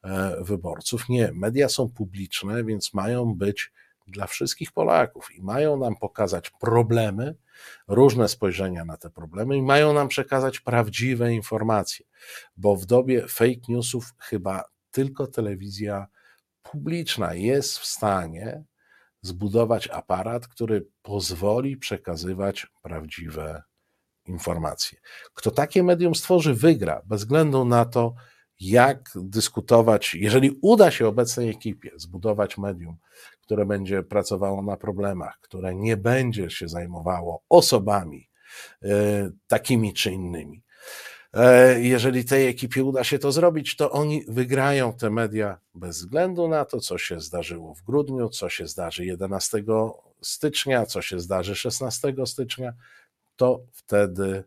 [0.04, 1.10] e, wyborców.
[1.10, 3.72] Nie, media są publiczne, więc mają być
[4.08, 7.36] dla wszystkich Polaków i mają nam pokazać problemy,
[7.88, 12.06] różne spojrzenia na te problemy i mają nam przekazać prawdziwe informacje,
[12.58, 16.08] bo w dobie fake newsów chyba tylko telewizja
[16.64, 18.64] publiczna jest w stanie
[19.22, 23.64] zbudować aparat, który pozwoli przekazywać prawdziwe
[24.26, 25.00] informacje.
[25.34, 28.14] Kto takie medium stworzy, wygra, bez względu na to,
[28.60, 32.98] jak dyskutować, jeżeli uda się obecnej ekipie zbudować medium,
[33.42, 38.30] które będzie pracowało na problemach, które nie będzie się zajmowało osobami
[38.84, 38.90] y,
[39.48, 40.64] takimi czy innymi.
[41.34, 46.48] E, jeżeli tej ekipie uda się to zrobić, to oni wygrają te media bez względu
[46.48, 49.64] na to, co się zdarzyło w grudniu, co się zdarzy 11
[50.22, 52.74] stycznia, co się zdarzy 16 stycznia,
[53.36, 54.44] to wtedy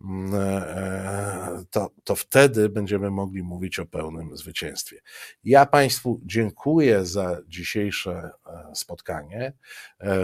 [0.00, 5.00] mm, e, to, to wtedy będziemy mogli mówić o pełnym zwycięstwie.
[5.44, 9.52] Ja Państwu dziękuję za dzisiejsze e, spotkanie.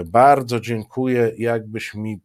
[0.05, 2.20] Bardzo dziękuję, jakbyś mi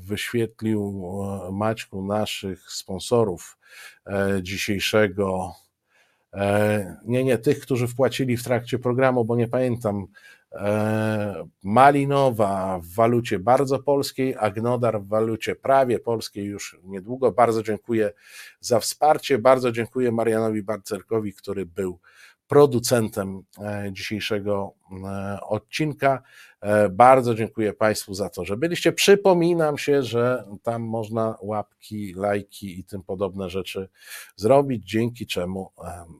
[0.00, 1.04] wyświetlił
[1.48, 3.58] e, Maćku naszych sponsorów
[4.06, 5.54] e, dzisiejszego.
[6.34, 10.06] E, nie, nie, tych, którzy wpłacili w trakcie programu, bo nie pamiętam.
[11.62, 17.32] Malinowa w walucie bardzo polskiej, Agnodar w walucie prawie polskiej już niedługo.
[17.32, 18.12] Bardzo dziękuję
[18.60, 19.38] za wsparcie.
[19.38, 21.98] Bardzo dziękuję Marianowi Barcerkowi, który był
[22.48, 24.74] producentem e, dzisiejszego
[25.04, 26.22] e, odcinka.
[26.60, 28.92] E, bardzo dziękuję Państwu za to, że byliście.
[28.92, 33.88] Przypominam się, że tam można łapki, lajki i tym podobne rzeczy
[34.36, 35.72] zrobić, dzięki czemu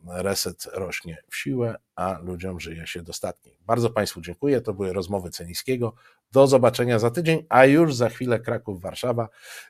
[0.09, 3.59] reset rośnie w siłę, a ludziom żyje się dostatniej.
[3.67, 4.61] Bardzo Państwu dziękuję.
[4.61, 5.95] To były rozmowy Ceniskiego.
[6.33, 9.29] Do zobaczenia za tydzień, a już za chwilę Kraków, Warszawa.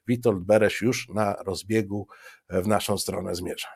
[0.08, 2.06] Witold Beresz już na rozbiegu
[2.48, 3.66] w naszą stronę zmierza.